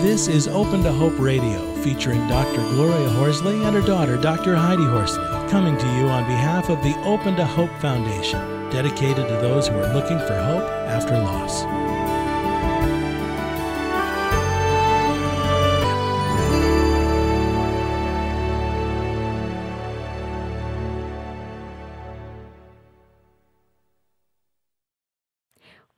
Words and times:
This 0.00 0.28
is 0.28 0.48
Open 0.48 0.82
to 0.84 0.92
Hope 0.92 1.18
Radio, 1.18 1.60
featuring 1.82 2.26
Dr. 2.26 2.62
Gloria 2.70 3.10
Horsley 3.10 3.62
and 3.64 3.76
her 3.76 3.82
daughter, 3.82 4.16
Dr. 4.16 4.56
Heidi 4.56 4.86
Horsley, 4.86 5.22
coming 5.50 5.76
to 5.76 5.86
you 5.94 6.08
on 6.08 6.24
behalf 6.24 6.70
of 6.70 6.82
the 6.82 6.98
Open 7.04 7.36
to 7.36 7.44
Hope 7.44 7.70
Foundation, 7.82 8.40
dedicated 8.70 9.28
to 9.28 9.34
those 9.34 9.68
who 9.68 9.76
are 9.76 9.92
looking 9.92 10.18
for 10.20 10.40
hope 10.40 10.64
after 10.88 11.18
loss. 11.18 11.64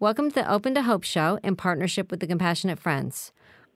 Welcome 0.00 0.30
to 0.30 0.34
the 0.34 0.50
Open 0.50 0.74
to 0.74 0.82
Hope 0.82 1.04
show 1.04 1.38
in 1.44 1.54
partnership 1.54 2.10
with 2.10 2.18
the 2.18 2.26
Compassionate 2.26 2.80
Friends. 2.80 3.30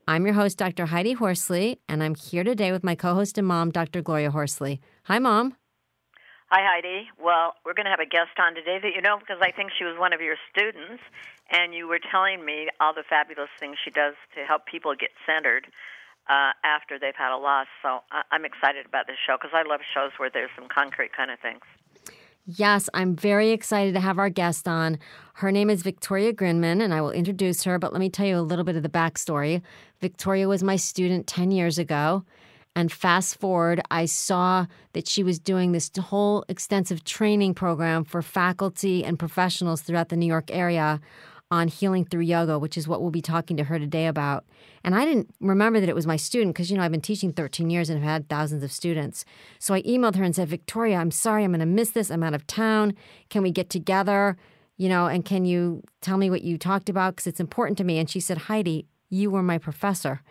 I'm 0.08 0.24
your 0.24 0.34
host, 0.34 0.58
Dr. 0.58 0.86
Heidi 0.86 1.14
Horsley, 1.14 1.80
and 1.88 2.00
I'm 2.00 2.14
here 2.14 2.44
today 2.44 2.70
with 2.70 2.84
my 2.84 2.94
co 2.94 3.14
host 3.14 3.38
and 3.38 3.46
mom, 3.46 3.72
Dr. 3.72 4.02
Gloria 4.02 4.30
Horsley. 4.30 4.80
Hi, 5.10 5.18
Mom. 5.18 5.56
Hi, 6.48 6.62
Heidi. 6.62 7.08
Well, 7.18 7.54
we're 7.64 7.74
going 7.74 7.86
to 7.86 7.90
have 7.90 7.98
a 7.98 8.06
guest 8.06 8.38
on 8.38 8.54
today 8.54 8.78
that 8.80 8.94
you 8.94 9.02
know 9.02 9.18
because 9.18 9.42
I 9.42 9.50
think 9.50 9.72
she 9.76 9.82
was 9.82 9.98
one 9.98 10.12
of 10.12 10.20
your 10.20 10.36
students, 10.48 11.02
and 11.50 11.74
you 11.74 11.88
were 11.88 11.98
telling 11.98 12.44
me 12.44 12.68
all 12.78 12.94
the 12.94 13.02
fabulous 13.02 13.50
things 13.58 13.78
she 13.84 13.90
does 13.90 14.14
to 14.36 14.46
help 14.46 14.66
people 14.66 14.94
get 14.94 15.10
centered 15.26 15.66
uh, 16.30 16.54
after 16.62 17.00
they've 17.00 17.18
had 17.18 17.34
a 17.34 17.40
loss. 17.42 17.66
So 17.82 18.06
I'm 18.30 18.44
excited 18.44 18.86
about 18.86 19.08
this 19.08 19.18
show 19.26 19.34
because 19.34 19.58
I 19.58 19.66
love 19.66 19.80
shows 19.92 20.12
where 20.18 20.30
there's 20.30 20.54
some 20.54 20.68
concrete 20.70 21.10
kind 21.18 21.32
of 21.32 21.40
things. 21.40 21.66
Yes, 22.48 22.88
I'm 22.94 23.16
very 23.16 23.50
excited 23.50 23.94
to 23.94 24.00
have 24.00 24.20
our 24.20 24.30
guest 24.30 24.68
on. 24.68 25.00
Her 25.34 25.50
name 25.50 25.68
is 25.68 25.82
Victoria 25.82 26.32
Grinman, 26.32 26.80
and 26.80 26.94
I 26.94 27.00
will 27.00 27.10
introduce 27.10 27.64
her, 27.64 27.76
but 27.76 27.92
let 27.92 27.98
me 27.98 28.08
tell 28.08 28.24
you 28.24 28.38
a 28.38 28.40
little 28.40 28.64
bit 28.64 28.76
of 28.76 28.84
the 28.84 28.88
backstory. 28.88 29.62
Victoria 30.00 30.46
was 30.46 30.62
my 30.62 30.76
student 30.76 31.26
10 31.26 31.50
years 31.50 31.76
ago. 31.76 32.24
And 32.76 32.92
fast 32.92 33.40
forward, 33.40 33.80
I 33.90 34.04
saw 34.04 34.66
that 34.92 35.08
she 35.08 35.24
was 35.24 35.40
doing 35.40 35.72
this 35.72 35.90
whole 35.98 36.44
extensive 36.48 37.02
training 37.02 37.54
program 37.54 38.04
for 38.04 38.22
faculty 38.22 39.04
and 39.04 39.18
professionals 39.18 39.82
throughout 39.82 40.10
the 40.10 40.16
New 40.16 40.26
York 40.26 40.50
area 40.52 41.00
on 41.50 41.68
healing 41.68 42.04
through 42.04 42.22
yoga, 42.22 42.58
which 42.58 42.76
is 42.76 42.88
what 42.88 43.00
we'll 43.00 43.10
be 43.10 43.22
talking 43.22 43.56
to 43.56 43.64
her 43.64 43.78
today 43.78 44.06
about. 44.06 44.44
And 44.82 44.94
I 44.94 45.04
didn't 45.04 45.32
remember 45.40 45.78
that 45.78 45.88
it 45.88 45.94
was 45.94 46.06
my 46.06 46.16
student 46.16 46.54
because, 46.54 46.70
you 46.70 46.76
know, 46.76 46.82
I've 46.82 46.90
been 46.90 47.00
teaching 47.00 47.32
13 47.32 47.70
years 47.70 47.88
and 47.88 48.02
have 48.02 48.10
had 48.10 48.28
thousands 48.28 48.64
of 48.64 48.72
students. 48.72 49.24
So 49.58 49.72
I 49.72 49.82
emailed 49.82 50.16
her 50.16 50.24
and 50.24 50.34
said, 50.34 50.48
Victoria, 50.48 50.96
I'm 50.96 51.12
sorry, 51.12 51.44
I'm 51.44 51.52
going 51.52 51.60
to 51.60 51.66
miss 51.66 51.90
this. 51.90 52.10
I'm 52.10 52.24
out 52.24 52.34
of 52.34 52.46
town. 52.46 52.94
Can 53.30 53.42
we 53.42 53.52
get 53.52 53.70
together? 53.70 54.36
You 54.76 54.88
know, 54.88 55.06
and 55.06 55.24
can 55.24 55.44
you 55.44 55.82
tell 56.00 56.18
me 56.18 56.30
what 56.30 56.42
you 56.42 56.58
talked 56.58 56.88
about? 56.88 57.14
Because 57.14 57.28
it's 57.28 57.40
important 57.40 57.78
to 57.78 57.84
me. 57.84 57.98
And 57.98 58.10
she 58.10 58.20
said, 58.20 58.38
Heidi, 58.38 58.86
you 59.08 59.30
were 59.30 59.42
my 59.42 59.58
professor. 59.58 60.22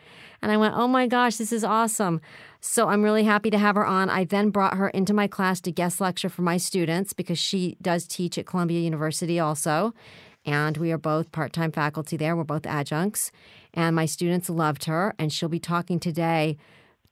And 0.42 0.52
I 0.52 0.58
went, 0.58 0.76
oh 0.76 0.88
my 0.88 1.08
gosh, 1.08 1.38
this 1.38 1.54
is 1.54 1.64
awesome. 1.64 2.20
So 2.60 2.90
I'm 2.90 3.04
really 3.04 3.24
happy 3.24 3.50
to 3.50 3.58
have 3.58 3.76
her 3.76 3.86
on. 3.86 4.10
I 4.10 4.26
then 4.26 4.50
brought 4.50 4.76
her 4.76 4.90
into 4.90 5.14
my 5.14 5.28
class 5.28 5.62
to 5.62 5.72
guest 5.72 6.02
lecture 6.02 6.30
for 6.30 6.42
my 6.42 6.58
students 6.58 7.14
because 7.14 7.40
she 7.40 7.78
does 7.82 8.06
teach 8.06 8.38
at 8.38 8.46
Columbia 8.46 8.82
University 8.82 9.40
also 9.40 9.94
and 10.46 10.78
we 10.78 10.92
are 10.92 10.98
both 10.98 11.32
part 11.32 11.54
time 11.54 11.72
faculty 11.72 12.18
there. 12.18 12.36
We're 12.36 12.44
both 12.44 12.66
adjuncts. 12.66 13.32
And 13.74 13.96
my 13.96 14.06
students 14.06 14.50
loved 14.50 14.86
her, 14.86 15.16
and 15.18 15.34
she'll 15.34 15.50
be 15.50 15.60
talking 15.60 16.00
today 16.00 16.58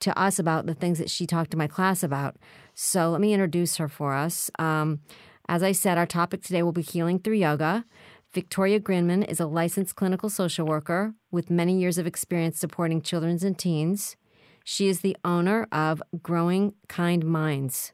to 0.00 0.18
us 0.18 0.38
about 0.38 0.66
the 0.66 0.74
things 0.74 0.98
that 0.98 1.10
she 1.10 1.26
talked 1.26 1.50
to 1.50 1.56
my 1.56 1.66
class 1.66 2.02
about. 2.02 2.36
So 2.74 3.10
let 3.10 3.20
me 3.20 3.32
introduce 3.32 3.76
her 3.76 3.88
for 3.88 4.14
us. 4.14 4.50
Um, 4.58 5.00
as 5.48 5.62
I 5.62 5.72
said, 5.72 5.98
our 5.98 6.06
topic 6.06 6.42
today 6.42 6.62
will 6.62 6.72
be 6.72 6.82
healing 6.82 7.18
through 7.18 7.34
yoga. 7.34 7.84
Victoria 8.32 8.80
Grinman 8.80 9.28
is 9.28 9.38
a 9.38 9.46
licensed 9.46 9.94
clinical 9.94 10.28
social 10.28 10.66
worker 10.66 11.14
with 11.30 11.50
many 11.50 11.78
years 11.78 11.98
of 11.98 12.06
experience 12.06 12.58
supporting 12.58 13.00
children 13.00 13.38
and 13.42 13.58
teens. 13.58 14.16
She 14.64 14.88
is 14.88 15.00
the 15.00 15.16
owner 15.24 15.68
of 15.70 16.02
Growing 16.22 16.74
Kind 16.88 17.24
Minds, 17.24 17.92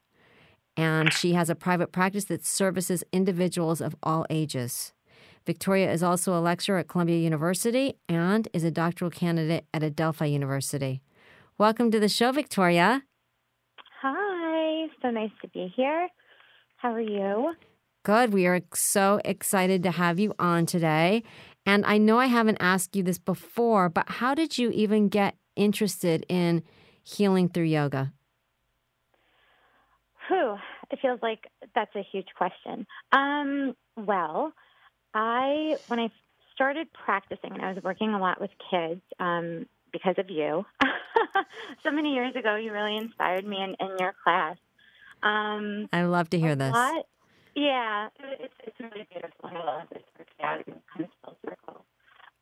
and 0.77 1.13
she 1.13 1.33
has 1.35 1.51
a 1.51 1.55
private 1.55 1.93
practice 1.93 2.25
that 2.27 2.47
services 2.47 3.05
individuals 3.13 3.81
of 3.81 3.97
all 4.03 4.25
ages. 4.31 4.93
Victoria 5.51 5.91
is 5.91 6.01
also 6.01 6.33
a 6.33 6.39
lecturer 6.39 6.79
at 6.79 6.87
Columbia 6.87 7.19
University 7.19 7.95
and 8.09 8.47
is 8.53 8.63
a 8.63 8.71
doctoral 8.71 9.11
candidate 9.11 9.67
at 9.75 9.83
Adelphi 9.83 10.29
University. 10.31 11.03
Welcome 11.59 11.91
to 11.91 11.99
the 11.99 12.09
show, 12.09 12.31
Victoria. 12.31 13.03
Hi, 14.01 14.87
so 15.03 15.11
nice 15.11 15.33
to 15.43 15.49
be 15.49 15.73
here. 15.75 16.09
How 16.77 16.93
are 16.93 17.01
you? 17.01 17.55
Good. 18.05 18.33
We 18.33 18.47
are 18.47 18.61
so 18.73 19.21
excited 19.25 19.83
to 19.83 19.91
have 19.91 20.21
you 20.21 20.35
on 20.39 20.67
today. 20.67 21.25
And 21.67 21.85
I 21.85 21.99
know 21.99 22.21
I 22.21 22.27
haven't 22.27 22.59
asked 22.61 22.95
you 22.95 23.03
this 23.03 23.19
before, 23.19 23.89
but 23.89 24.09
how 24.09 24.37
did 24.37 24.57
you 24.57 24.71
even 24.71 25.09
get 25.09 25.35
interested 25.57 26.25
in 26.29 26.63
healing 27.03 27.49
through 27.49 27.65
yoga? 27.65 28.13
Whew, 30.29 30.55
it 30.93 31.01
feels 31.03 31.19
like 31.23 31.49
that's 31.75 31.97
a 31.97 32.07
huge 32.13 32.29
question. 32.39 32.87
Um, 33.11 33.75
well, 33.97 34.53
I 35.15 35.77
when 35.89 35.99
I 35.99 36.11
started 36.55 36.89
practicing 36.93 37.53
and 37.53 37.63
I 37.63 37.73
was 37.73 37.83
working 37.83 38.13
a 38.13 38.21
lot 38.21 38.41
with 38.41 38.51
kids 38.71 39.01
um, 39.19 39.67
because 39.93 40.17
of 40.19 40.31
you. 40.31 40.65
so 41.83 41.91
many 41.91 42.15
years 42.15 42.37
ago, 42.37 42.57
you 42.57 42.73
really 42.73 42.97
inspired 42.97 43.47
me 43.47 43.57
in, 43.57 43.77
in 43.81 43.97
your 43.99 44.15
class. 44.23 44.57
Um, 45.23 45.89
I 45.93 46.03
love 46.03 46.31
to 46.31 46.39
hear 46.39 46.55
this. 46.55 46.73
Lot, 46.73 47.07
yeah, 47.55 48.09
it's, 48.39 48.55
it's 48.65 48.81
really 48.81 49.07
beautiful. 49.11 49.45
I 49.45 49.55
love 49.55 49.89
this 49.93 50.03
kind 50.41 50.65
of 50.67 51.07
full 51.25 51.37
circle. 51.45 51.85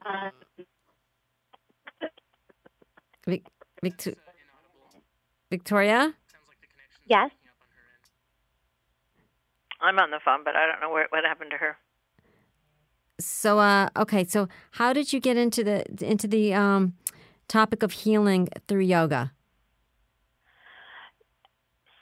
Um, 0.05 0.33
Vic, 3.27 3.45
Victor, 3.83 4.15
Victoria? 5.51 6.15
Yes. 7.07 7.31
I'm 9.81 9.99
on 9.99 10.11
the 10.11 10.21
phone, 10.25 10.41
but 10.45 10.57
I 10.57 10.67
don't 10.67 10.81
know 10.81 10.91
where, 10.91 11.07
what 11.11 11.25
happened 11.25 11.51
to 11.53 11.57
her. 11.57 11.77
So, 13.21 13.59
uh, 13.59 13.89
okay, 13.97 14.25
so 14.25 14.49
how 14.73 14.93
did 14.93 15.12
you 15.12 15.21
get 15.21 15.37
into 15.37 15.65
the 15.65 15.84
into 16.01 16.29
the 16.29 16.55
um, 16.55 16.95
topic 17.49 17.83
of 17.83 17.93
healing 17.93 18.49
through 18.69 18.83
yoga? 18.83 19.33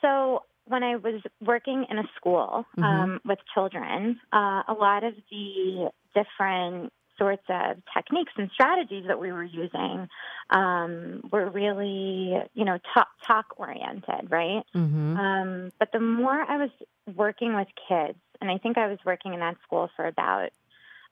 So, 0.01 0.43
when 0.65 0.83
I 0.83 0.97
was 0.97 1.21
working 1.41 1.85
in 1.89 1.97
a 1.97 2.03
school 2.15 2.65
mm-hmm. 2.77 2.83
um, 2.83 3.21
with 3.25 3.39
children, 3.53 4.19
uh, 4.31 4.63
a 4.67 4.75
lot 4.77 5.03
of 5.03 5.15
the 5.31 5.89
different 6.13 6.93
sorts 7.17 7.43
of 7.49 7.77
techniques 7.95 8.31
and 8.37 8.49
strategies 8.53 9.05
that 9.07 9.19
we 9.19 9.31
were 9.31 9.43
using 9.43 10.07
um, 10.51 11.21
were 11.31 11.49
really, 11.49 12.37
you 12.53 12.65
know, 12.65 12.77
talk, 12.93 13.07
talk 13.25 13.45
oriented, 13.57 14.29
right? 14.29 14.63
Mm-hmm. 14.75 15.17
Um, 15.17 15.71
but 15.79 15.91
the 15.91 15.99
more 15.99 16.39
I 16.47 16.57
was 16.57 16.69
working 17.15 17.55
with 17.55 17.67
kids, 17.87 18.19
and 18.39 18.51
I 18.51 18.57
think 18.59 18.77
I 18.77 18.87
was 18.87 18.99
working 19.05 19.33
in 19.33 19.39
that 19.39 19.57
school 19.63 19.89
for 19.95 20.05
about 20.05 20.49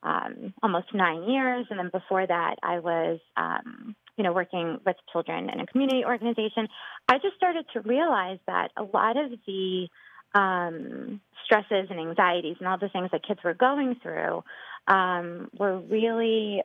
um, 0.05 0.53
almost 0.61 0.93
nine 0.93 1.23
years, 1.23 1.65
and 1.69 1.79
then 1.79 1.89
before 1.91 2.25
that, 2.25 2.57
I 2.61 2.79
was, 2.79 3.19
um, 3.35 3.95
you 4.15 4.23
know, 4.23 4.33
working 4.33 4.79
with 4.85 4.95
children 5.11 5.49
in 5.49 5.59
a 5.59 5.65
community 5.65 6.05
organization. 6.05 6.67
I 7.09 7.17
just 7.17 7.35
started 7.35 7.65
to 7.73 7.81
realize 7.81 8.37
that 8.45 8.69
a 8.77 8.83
lot 8.83 9.17
of 9.17 9.31
the 9.47 9.87
um, 10.35 11.19
stresses 11.43 11.87
and 11.89 11.99
anxieties 11.99 12.57
and 12.59 12.67
all 12.67 12.77
the 12.77 12.89
things 12.89 13.09
that 13.11 13.25
kids 13.27 13.39
were 13.43 13.55
going 13.55 13.95
through 14.03 14.43
um, 14.87 15.49
were 15.57 15.79
really 15.79 16.61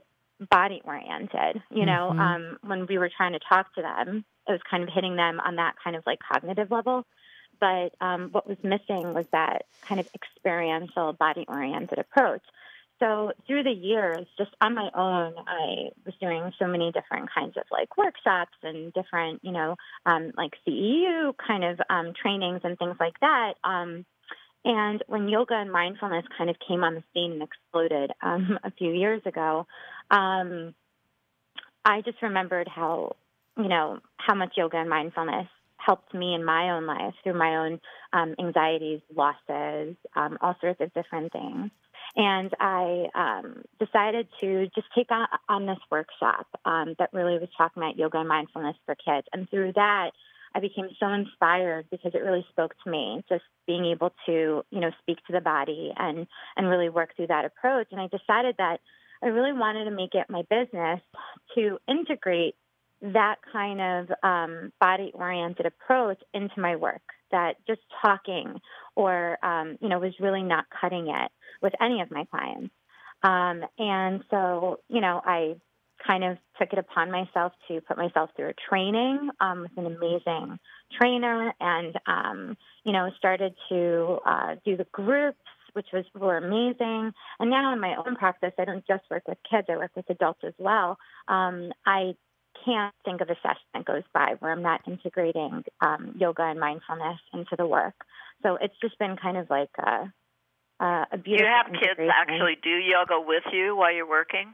body 0.51 0.83
oriented. 0.85 1.63
You 1.71 1.87
know, 1.87 2.11
mm-hmm. 2.13 2.21
um, 2.21 2.59
when 2.63 2.87
we 2.87 2.99
were 2.99 3.11
trying 3.17 3.33
to 3.33 3.41
talk 3.49 3.75
to 3.77 3.83
them, 3.83 4.25
it 4.49 4.53
was 4.53 4.61
kind 4.71 4.83
of 4.83 4.91
hitting 4.93 5.17
them 5.17 5.41
on 5.41 5.57
that 5.57 5.77
kind 5.83 5.97
of 5.97 6.03
like 6.07 6.19
cognitive 6.31 6.71
level. 6.71 7.07
But 7.59 7.95
um, 8.03 8.29
what 8.33 8.47
was 8.47 8.59
missing 8.63 9.15
was 9.15 9.25
that 9.33 9.65
kind 9.83 9.99
of 9.99 10.09
experiential, 10.15 11.15
body 11.15 11.47
oriented 11.49 11.99
approach 11.99 12.43
so 13.01 13.33
through 13.47 13.63
the 13.63 13.71
years, 13.71 14.27
just 14.37 14.51
on 14.61 14.75
my 14.75 14.91
own, 14.95 15.35
I 15.47 15.91
was 16.05 16.15
doing 16.21 16.53
so 16.59 16.67
many 16.67 16.93
different 16.93 17.31
kinds 17.35 17.57
of 17.57 17.65
like 17.73 17.97
workshops 17.97 18.57
and 18.63 18.93
different, 18.93 19.41
you 19.43 19.53
know, 19.53 19.77
um, 20.05 20.33
like 20.37 20.53
CEU 20.69 21.33
kind 21.37 21.65
of 21.65 21.81
um, 21.89 22.13
trainings 22.21 22.61
and 22.63 22.79
things 22.79 22.97
like 23.01 23.19
that. 23.21 23.55
Um, 23.65 24.05
and 24.65 25.03
when 25.07 25.29
yoga 25.29 25.55
and 25.55 25.73
mindfulness 25.73 26.27
kind 26.37 26.51
of 26.51 26.57
came 26.67 26.85
on 26.85 26.95
the 26.95 27.03
scene 27.15 27.33
and 27.33 27.43
exploded 27.43 28.13
um, 28.23 28.59
a 28.65 28.71
few 28.71 28.93
years 28.93 29.23
ago, 29.25 29.67
um, 30.11 30.75
I 31.85 32.03
just 32.03 32.21
remembered 32.23 32.69
how, 32.69 33.17
you 33.57 33.69
know, 33.69 34.01
how 34.19 34.35
much 34.35 34.53
yoga 34.57 34.77
and 34.77 34.91
mindfulness 34.91 35.49
helped 35.79 36.13
me 36.13 36.35
in 36.35 36.45
my 36.45 36.73
own 36.73 36.87
life 36.87 37.15
through 37.23 37.39
my 37.39 37.57
own 37.57 37.81
um, 38.13 38.35
anxieties, 38.39 39.01
losses, 39.15 39.97
um, 40.15 40.37
all 40.43 40.55
sorts 40.61 40.81
of 40.83 40.93
different 40.93 41.33
things. 41.33 41.71
And 42.17 42.53
I 42.59 43.07
um, 43.15 43.63
decided 43.79 44.29
to 44.41 44.69
just 44.75 44.89
take 44.97 45.11
on, 45.11 45.27
on 45.49 45.67
this 45.67 45.79
workshop 45.91 46.47
um, 46.65 46.95
that 46.99 47.11
really 47.13 47.39
was 47.39 47.49
talking 47.57 47.83
about 47.83 47.97
yoga 47.97 48.19
and 48.19 48.29
mindfulness 48.29 48.77
for 48.85 48.95
kids. 48.95 49.27
And 49.33 49.49
through 49.49 49.73
that, 49.75 50.11
I 50.55 50.61
became 50.61 50.89
so 50.99 51.09
inspired 51.09 51.87
because 51.91 52.13
it 52.15 52.23
really 52.23 52.45
spoke 52.51 52.75
to 52.83 52.91
me, 52.91 53.23
just 53.29 53.45
being 53.67 53.85
able 53.85 54.13
to, 54.27 54.65
you 54.71 54.81
know, 54.81 54.91
speak 55.01 55.19
to 55.27 55.33
the 55.33 55.41
body 55.41 55.93
and, 55.97 56.27
and 56.57 56.69
really 56.69 56.89
work 56.89 57.15
through 57.15 57.29
that 57.29 57.45
approach. 57.45 57.89
And 57.93 58.01
I 58.01 58.09
decided 58.09 58.57
that 58.59 58.81
I 59.23 59.27
really 59.27 59.53
wanted 59.53 59.85
to 59.85 59.91
make 59.93 60.15
it 60.15 60.27
my 60.29 60.43
business 60.51 61.01
to 61.55 61.79
integrate 61.87 62.57
that 63.03 63.37
kind 63.53 63.81
of 63.81 64.11
um, 64.23 64.73
body 64.81 65.13
oriented 65.15 65.67
approach 65.67 66.19
into 66.35 66.61
my 66.61 66.77
work. 66.77 67.03
That 67.31 67.65
just 67.69 67.83
talking 68.03 68.61
or, 68.97 69.39
um, 69.45 69.79
you 69.81 69.89
know, 69.89 70.01
was 70.01 70.15
really 70.19 70.43
not 70.43 70.65
cutting 70.81 71.07
it 71.09 71.31
with 71.63 71.73
any 71.81 72.01
of 72.01 72.11
my 72.11 72.25
clients. 72.27 72.75
Um, 73.23 73.65
and 73.79 74.25
so, 74.31 74.81
you 74.89 75.01
know, 75.01 75.21
I 75.25 75.57
kind 76.07 76.25
of 76.25 76.39
took 76.59 76.73
it 76.73 76.79
upon 76.79 77.11
myself 77.11 77.53
to 77.69 77.81
put 77.83 77.99
myself 77.99 78.31
through 78.35 78.49
a 78.49 78.55
training 78.69 79.31
um, 79.41 79.63
with 79.63 79.73
an 79.77 79.87
amazing 79.87 80.59
trainer 80.99 81.53
and, 81.61 81.99
um, 82.07 82.57
you 82.85 82.93
know, 82.93 83.11
started 83.19 83.55
to 83.69 84.19
uh, 84.25 84.55
do 84.65 84.77
the 84.77 84.87
groups, 84.93 85.39
which 85.75 85.89
was 85.93 86.05
were 86.15 86.39
amazing. 86.39 87.13
And 87.39 87.51
now 87.51 87.73
in 87.73 87.81
my 87.81 87.97
own 87.97 88.17
practice, 88.17 88.53
I 88.59 88.65
don't 88.65 88.87
just 88.87 89.05
work 89.11 89.29
with 89.29 89.39
kids, 89.49 89.67
I 89.71 89.77
work 89.77 89.93
with 89.95 90.09
adults 90.09 90.41
as 90.45 90.55
well. 90.59 90.97
Um, 91.29 91.73
I 91.87 92.15
can't 92.65 92.95
think 93.05 93.21
of 93.21 93.31
a 93.31 93.37
session 93.43 93.63
that 93.75 93.85
goes 93.85 94.03
by 94.13 94.35
where 94.41 94.53
I'm 94.53 94.63
not 94.63 94.81
integrating 94.87 95.65
um, 95.81 96.15
yoga 96.19 96.43
and 96.43 96.59
mindfulness 96.59 97.19
into 97.33 97.57
the 97.57 97.67
work. 97.67 97.95
So 98.43 98.57
it's 98.61 98.75
just 98.83 98.99
been 98.99 99.17
kind 99.17 99.37
of 99.37 99.49
like 99.51 99.71
a, 99.79 100.13
a 100.85 101.19
beautiful. 101.19 101.37
Do 101.37 101.45
you 101.45 101.47
have 101.47 101.67
kids 101.73 102.11
actually 102.13 102.57
do 102.63 102.71
yoga 102.71 103.21
with 103.21 103.45
you 103.53 103.77
while 103.77 103.93
you're 103.93 104.09
working? 104.09 104.53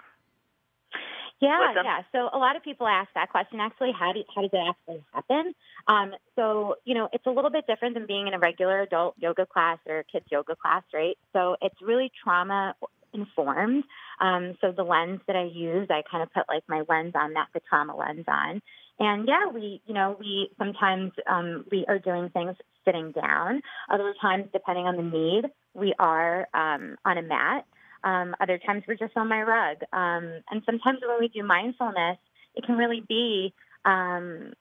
Yeah, 1.40 1.74
yeah. 1.84 2.00
So 2.12 2.30
a 2.32 2.38
lot 2.38 2.56
of 2.56 2.62
people 2.62 2.86
ask 2.86 3.10
that 3.14 3.28
question. 3.28 3.60
Actually, 3.60 3.92
how 3.92 4.12
do 4.12 4.22
how 4.34 4.40
does 4.40 4.50
it 4.52 4.66
actually 4.68 5.04
happen? 5.12 5.54
Um, 5.86 6.12
so 6.34 6.76
you 6.84 6.94
know, 6.94 7.08
it's 7.12 7.26
a 7.26 7.30
little 7.30 7.50
bit 7.50 7.66
different 7.66 7.94
than 7.94 8.06
being 8.06 8.26
in 8.26 8.32
a 8.32 8.38
regular 8.38 8.80
adult 8.80 9.16
yoga 9.18 9.44
class 9.44 9.78
or 9.86 10.02
kids 10.10 10.24
yoga 10.30 10.56
class, 10.56 10.82
right? 10.94 11.18
So 11.34 11.56
it's 11.60 11.76
really 11.82 12.10
trauma 12.24 12.74
informed. 13.12 13.84
Um, 14.20 14.56
so 14.60 14.72
the 14.72 14.82
lens 14.82 15.20
that 15.26 15.36
I 15.36 15.44
use, 15.44 15.88
I 15.90 16.02
kind 16.10 16.22
of 16.22 16.32
put 16.32 16.44
like 16.48 16.62
my 16.68 16.84
lens 16.88 17.12
on 17.14 17.34
that, 17.34 17.48
the 17.52 17.60
trauma 17.68 17.94
lens 17.94 18.24
on. 18.28 18.62
And 18.98 19.28
yeah, 19.28 19.48
we, 19.52 19.82
you 19.86 19.92
know, 19.92 20.16
we 20.18 20.50
sometimes 20.56 21.12
um, 21.26 21.66
we 21.70 21.84
are 21.86 21.98
doing 21.98 22.30
things 22.30 22.56
sitting 22.84 23.12
down. 23.12 23.60
Other 23.90 24.14
times, 24.22 24.46
depending 24.52 24.86
on 24.86 24.96
the 24.96 25.02
need, 25.02 25.44
we 25.76 25.94
are 25.98 26.48
um, 26.54 26.96
on 27.04 27.18
a 27.18 27.22
mat. 27.22 27.66
Um, 28.02 28.34
other 28.40 28.58
times 28.58 28.84
we're 28.86 28.96
just 28.96 29.16
on 29.16 29.28
my 29.28 29.42
rug. 29.42 29.78
Um, 29.92 30.40
and 30.50 30.62
sometimes 30.64 31.00
when 31.06 31.18
we 31.20 31.28
do 31.28 31.42
mindfulness, 31.42 32.18
it 32.54 32.64
can 32.64 32.76
really 32.76 33.02
be, 33.06 33.52
um, 33.84 34.52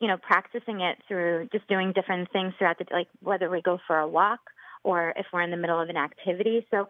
you 0.00 0.08
know, 0.08 0.16
practicing 0.16 0.80
it 0.80 0.98
through 1.06 1.48
just 1.52 1.68
doing 1.68 1.92
different 1.92 2.30
things 2.32 2.54
throughout 2.58 2.78
the 2.78 2.84
day, 2.84 2.94
like 2.94 3.08
whether 3.20 3.48
we 3.48 3.62
go 3.62 3.78
for 3.86 3.98
a 3.98 4.08
walk 4.08 4.40
or 4.82 5.12
if 5.16 5.26
we're 5.32 5.42
in 5.42 5.50
the 5.50 5.56
middle 5.56 5.80
of 5.80 5.88
an 5.88 5.96
activity. 5.96 6.66
So 6.70 6.88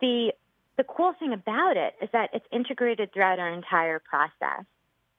the 0.00 0.32
the 0.76 0.84
cool 0.84 1.14
thing 1.18 1.32
about 1.32 1.78
it 1.78 1.94
is 2.02 2.10
that 2.12 2.30
it's 2.34 2.44
integrated 2.52 3.10
throughout 3.12 3.38
our 3.38 3.50
entire 3.50 3.98
process 3.98 4.66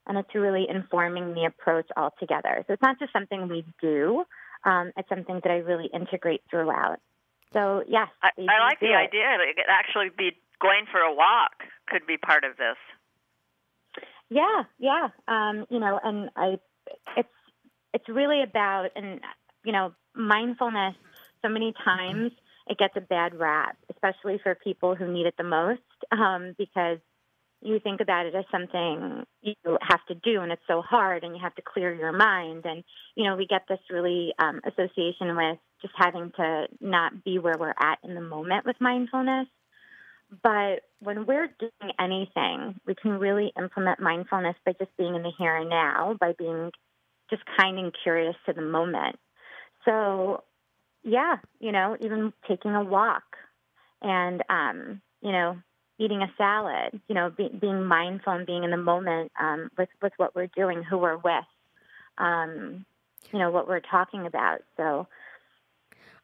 and 0.06 0.18
it's 0.18 0.30
really 0.36 0.68
informing 0.70 1.34
the 1.34 1.46
approach 1.46 1.88
altogether. 1.98 2.64
So 2.68 2.74
it's 2.74 2.82
not 2.82 3.00
just 3.00 3.12
something 3.12 3.48
we 3.48 3.66
do, 3.82 4.24
um, 4.66 4.92
it's 4.96 5.10
something 5.10 5.40
that 5.44 5.52
I 5.52 5.58
really 5.58 5.90
integrate 5.92 6.42
throughout. 6.50 7.00
So 7.54 7.84
yes, 7.88 8.08
I, 8.22 8.30
I 8.38 8.60
like 8.60 8.80
the 8.80 8.88
it. 8.88 8.96
idea. 8.96 9.38
It 9.42 9.56
could 9.56 9.66
actually 9.70 10.10
be 10.16 10.32
going 10.62 10.86
for 10.92 11.00
a 11.00 11.14
walk 11.14 11.64
could 11.88 12.06
be 12.06 12.18
part 12.18 12.44
of 12.44 12.58
this. 12.58 12.78
Yeah, 14.30 14.64
yeah. 14.78 15.08
Um, 15.28 15.66
you 15.70 15.80
know, 15.80 16.00
and 16.04 16.30
I, 16.36 16.60
it's 17.16 17.30
it's 17.94 18.10
really 18.10 18.44
about 18.44 18.90
and 18.96 19.22
you 19.64 19.72
know 19.72 19.94
mindfulness. 20.14 20.96
So 21.42 21.50
many 21.50 21.74
times 21.86 22.32
it 22.68 22.78
gets 22.78 22.96
a 22.98 23.02
bad 23.02 23.36
rap, 23.36 23.78
especially 23.90 24.40
for 24.42 24.56
people 24.56 24.96
who 24.96 25.12
need 25.12 25.28
it 25.28 25.36
the 25.38 25.44
most, 25.44 25.82
um, 26.12 26.56
because 26.58 26.98
you 27.62 27.80
think 27.80 28.02
about 28.02 28.26
it 28.26 28.36
as 28.36 28.46
something 28.52 29.26
you 29.42 29.56
have 29.82 30.06
to 30.08 30.16
do 30.16 30.42
and 30.42 30.52
it's 30.52 30.62
so 30.68 30.82
hard 30.82 31.24
and 31.24 31.36
you 31.36 31.42
have 31.42 31.56
to 31.56 31.62
clear 31.62 31.94
your 31.94 32.12
mind 32.12 32.66
and 32.66 32.84
you 33.16 33.24
know 33.24 33.36
we 33.36 33.48
get 33.48 33.64
this 33.68 33.80
really 33.90 34.34
um, 34.38 34.62
association 34.64 35.36
with 35.36 35.58
just 35.82 35.94
having 35.96 36.32
to 36.36 36.68
not 36.80 37.24
be 37.24 37.40
where 37.40 37.58
we're 37.58 37.74
at 37.80 38.00
in 38.04 38.16
the 38.16 38.22
moment 38.22 38.66
with 38.66 38.76
mindfulness 38.80 39.48
but 40.44 40.82
when 41.00 41.26
we're 41.26 41.50
doing 41.60 41.94
anything 42.00 42.80
we 42.86 42.96
can 42.96 43.12
really 43.12 43.52
implement 43.58 44.00
mindfulness 44.00 44.56
by 44.66 44.74
just 44.74 44.96
being 44.98 45.16
in 45.16 45.24
the 45.24 45.32
here 45.38 45.56
and 45.56 45.70
now 45.70 46.16
by 46.20 46.34
being 46.38 46.72
just 47.30 47.44
kind 47.58 47.78
and 47.78 47.94
curious 48.04 48.36
to 48.46 48.54
the 48.54 48.62
moment 48.62 49.18
so 49.86 50.44
yeah 51.04 51.38
you 51.60 51.72
know 51.72 51.96
even 52.02 52.34
taking 52.48 52.76
a 52.76 52.84
walk 52.84 53.38
and 54.02 54.44
um 54.50 55.02
you 55.22 55.32
know 55.32 55.58
eating 56.00 56.22
a 56.22 56.32
salad, 56.38 57.00
you 57.08 57.16
know, 57.16 57.30
be, 57.30 57.50
being 57.50 57.84
mindful 57.86 58.34
and 58.34 58.46
being 58.46 58.64
in 58.64 58.72
the 58.72 58.78
moment 58.78 59.32
um, 59.40 59.70
with 59.78 59.90
with 60.02 60.14
what 60.18 60.36
we're 60.36 60.48
doing, 60.48 60.84
who 60.84 60.98
we're 60.98 61.18
with, 61.18 61.46
um, 62.18 62.86
you 63.32 63.40
know, 63.40 63.50
what 63.50 63.68
we're 63.68 63.80
talking 63.80 64.26
about. 64.26 64.62
So. 64.78 65.08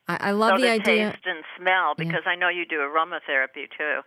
I, 0.07 0.29
I 0.29 0.31
love 0.31 0.51
so 0.51 0.57
the, 0.57 0.63
the 0.63 0.71
idea. 0.71 1.11
taste 1.11 1.25
and 1.25 1.43
smell, 1.57 1.93
because 1.97 2.23
yeah. 2.25 2.31
I 2.31 2.35
know 2.35 2.49
you 2.49 2.65
do 2.65 2.77
aromatherapy 2.77 3.69
too, 3.77 4.01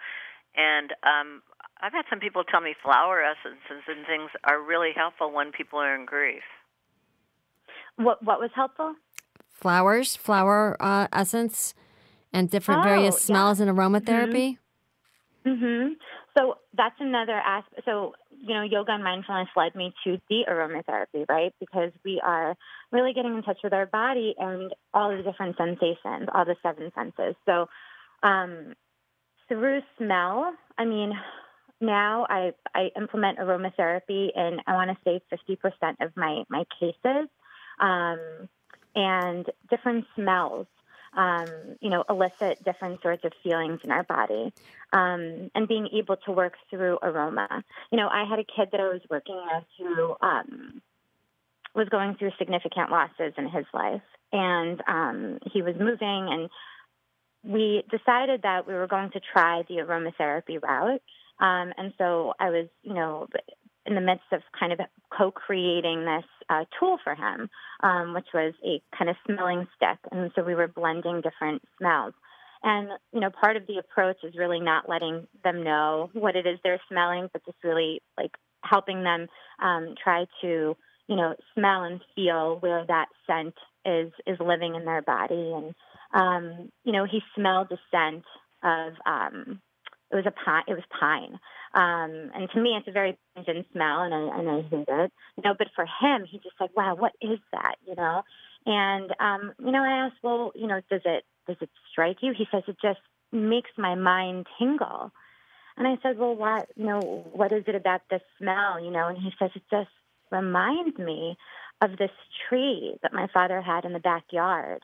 and 0.56 0.92
um, 1.02 1.42
I've 1.80 1.92
had 1.92 2.04
some 2.10 2.20
people 2.20 2.44
tell 2.44 2.60
me 2.60 2.74
flower 2.82 3.22
essences 3.22 3.84
and 3.88 4.06
things 4.06 4.30
are 4.44 4.60
really 4.60 4.90
helpful 4.94 5.32
when 5.32 5.52
people 5.52 5.78
are 5.78 5.94
in 5.94 6.04
grief. 6.04 6.42
What 7.96 8.22
what 8.22 8.40
was 8.40 8.50
helpful? 8.54 8.94
Flowers, 9.50 10.16
flower 10.16 10.76
uh, 10.80 11.08
essence, 11.12 11.74
and 12.32 12.50
different 12.50 12.80
oh, 12.80 12.84
various 12.84 13.20
smells 13.20 13.58
yeah. 13.58 13.66
and 13.66 13.78
aromatherapy. 13.78 14.58
Mm-hmm. 15.46 15.64
Mm-hmm. 15.64 15.92
So 16.36 16.58
that's 16.76 16.96
another 17.00 17.32
aspect. 17.32 17.82
So, 17.84 18.14
you 18.40 18.54
know, 18.54 18.62
yoga 18.62 18.92
and 18.92 19.04
mindfulness 19.04 19.48
led 19.56 19.74
me 19.74 19.94
to 20.04 20.18
the 20.28 20.44
aromatherapy, 20.48 21.28
right? 21.28 21.54
Because 21.60 21.92
we 22.04 22.20
are 22.24 22.56
really 22.92 23.12
getting 23.12 23.34
in 23.36 23.42
touch 23.42 23.58
with 23.62 23.72
our 23.72 23.86
body 23.86 24.34
and 24.38 24.74
all 24.94 25.16
the 25.16 25.22
different 25.22 25.56
sensations, 25.56 26.28
all 26.32 26.44
the 26.44 26.56
seven 26.62 26.92
senses. 26.94 27.34
So, 27.46 27.68
um, 28.22 28.74
through 29.48 29.82
smell, 29.96 30.54
I 30.76 30.84
mean, 30.84 31.12
now 31.80 32.26
I, 32.28 32.52
I 32.74 32.90
implement 32.96 33.38
aromatherapy 33.38 34.30
in, 34.34 34.58
I 34.66 34.74
want 34.74 34.90
to 34.90 34.96
say 35.04 35.20
50% 35.30 35.96
of 36.00 36.16
my, 36.16 36.42
my 36.48 36.64
cases. 36.80 37.28
Um, 37.78 38.48
and 38.96 39.46
different 39.70 40.06
smells 40.16 40.66
um, 41.16 41.46
you 41.80 41.90
know, 41.90 42.04
elicit 42.08 42.62
different 42.64 43.02
sorts 43.02 43.24
of 43.24 43.32
feelings 43.42 43.80
in 43.82 43.90
our 43.90 44.04
body, 44.04 44.52
um, 44.92 45.50
and 45.54 45.66
being 45.66 45.88
able 45.92 46.16
to 46.18 46.32
work 46.32 46.54
through 46.70 46.98
aroma. 47.02 47.48
You 47.90 47.98
know, 47.98 48.08
I 48.08 48.24
had 48.28 48.38
a 48.38 48.44
kid 48.44 48.68
that 48.72 48.80
I 48.80 48.88
was 48.88 49.00
working 49.10 49.40
with 49.52 49.64
who 49.78 50.14
um, 50.20 50.82
was 51.74 51.88
going 51.88 52.14
through 52.16 52.32
significant 52.38 52.90
losses 52.90 53.32
in 53.38 53.48
his 53.48 53.64
life, 53.72 54.02
and 54.32 54.82
um, 54.86 55.38
he 55.52 55.62
was 55.62 55.74
moving, 55.78 56.28
and 56.30 56.50
we 57.42 57.84
decided 57.90 58.42
that 58.42 58.66
we 58.66 58.74
were 58.74 58.86
going 58.86 59.10
to 59.12 59.20
try 59.32 59.62
the 59.68 59.76
aromatherapy 59.76 60.62
route. 60.62 61.02
Um, 61.38 61.72
and 61.76 61.92
so 61.98 62.32
I 62.40 62.50
was, 62.50 62.66
you 62.82 62.94
know, 62.94 63.28
in 63.86 63.94
the 63.94 64.00
midst 64.00 64.26
of 64.32 64.40
kind 64.58 64.72
of 64.72 64.80
co-creating 65.16 66.04
this 66.04 66.24
uh, 66.50 66.64
tool 66.78 66.98
for 67.02 67.14
him, 67.14 67.48
um, 67.82 68.14
which 68.14 68.26
was 68.34 68.54
a 68.64 68.80
kind 68.96 69.10
of 69.10 69.16
smelling 69.26 69.66
stick, 69.76 69.98
and 70.10 70.30
so 70.34 70.42
we 70.42 70.54
were 70.54 70.68
blending 70.68 71.20
different 71.20 71.62
smells. 71.78 72.14
And 72.62 72.88
you 73.12 73.20
know, 73.20 73.30
part 73.30 73.56
of 73.56 73.66
the 73.66 73.78
approach 73.78 74.18
is 74.24 74.34
really 74.36 74.60
not 74.60 74.88
letting 74.88 75.26
them 75.44 75.62
know 75.62 76.10
what 76.12 76.36
it 76.36 76.46
is 76.46 76.58
they're 76.62 76.80
smelling, 76.90 77.28
but 77.32 77.44
just 77.44 77.58
really 77.62 78.02
like 78.16 78.32
helping 78.62 79.02
them 79.04 79.28
um, 79.62 79.94
try 80.02 80.26
to 80.42 80.76
you 81.08 81.16
know 81.16 81.34
smell 81.54 81.84
and 81.84 82.00
feel 82.14 82.56
where 82.60 82.84
that 82.86 83.06
scent 83.26 83.54
is 83.84 84.12
is 84.26 84.38
living 84.40 84.74
in 84.74 84.84
their 84.84 85.02
body. 85.02 85.52
And 85.54 85.74
um, 86.12 86.72
you 86.84 86.92
know, 86.92 87.04
he 87.04 87.20
smelled 87.34 87.68
the 87.70 87.78
scent 87.90 88.24
of 88.62 88.94
um, 89.04 89.60
it 90.10 90.16
was 90.16 90.26
a 90.26 90.30
pine. 90.30 90.64
It 90.68 90.74
was 90.74 90.84
pine, 91.00 91.38
um, 91.74 92.30
and 92.34 92.48
to 92.50 92.60
me, 92.60 92.76
it's 92.76 92.88
a 92.88 92.92
very 92.92 93.18
pungent 93.34 93.66
smell, 93.72 94.02
and 94.02 94.14
I 94.14 94.38
and 94.38 94.48
I 94.48 94.62
hate 94.62 94.88
it. 94.88 95.12
You 95.36 95.42
know, 95.44 95.54
but 95.58 95.68
for 95.74 95.84
him, 95.84 96.24
he 96.30 96.38
just 96.38 96.60
like, 96.60 96.76
wow, 96.76 96.94
what 96.94 97.12
is 97.20 97.38
that? 97.52 97.76
You 97.86 97.94
know, 97.96 98.22
and 98.66 99.14
um, 99.20 99.52
you 99.58 99.72
know, 99.72 99.82
I 99.82 100.06
asked, 100.06 100.16
well, 100.22 100.52
you 100.54 100.66
know, 100.66 100.80
does 100.90 101.02
it 101.04 101.24
does 101.46 101.56
it 101.60 101.70
strike 101.90 102.18
you? 102.20 102.32
He 102.36 102.46
says 102.50 102.62
it 102.66 102.76
just 102.80 103.00
makes 103.32 103.70
my 103.76 103.94
mind 103.94 104.46
tingle. 104.58 105.12
And 105.78 105.86
I 105.86 105.98
said, 106.02 106.18
well, 106.18 106.34
what, 106.34 106.68
you 106.74 106.86
know, 106.86 107.00
what 107.32 107.52
is 107.52 107.64
it 107.66 107.74
about 107.74 108.00
the 108.08 108.20
smell? 108.38 108.82
You 108.82 108.90
know, 108.90 109.08
and 109.08 109.18
he 109.18 109.30
says 109.38 109.50
it 109.54 109.62
just 109.70 109.90
reminds 110.30 110.96
me 110.98 111.36
of 111.82 111.98
this 111.98 112.10
tree 112.48 112.96
that 113.02 113.12
my 113.12 113.28
father 113.32 113.60
had 113.60 113.84
in 113.84 113.92
the 113.92 113.98
backyard. 113.98 114.82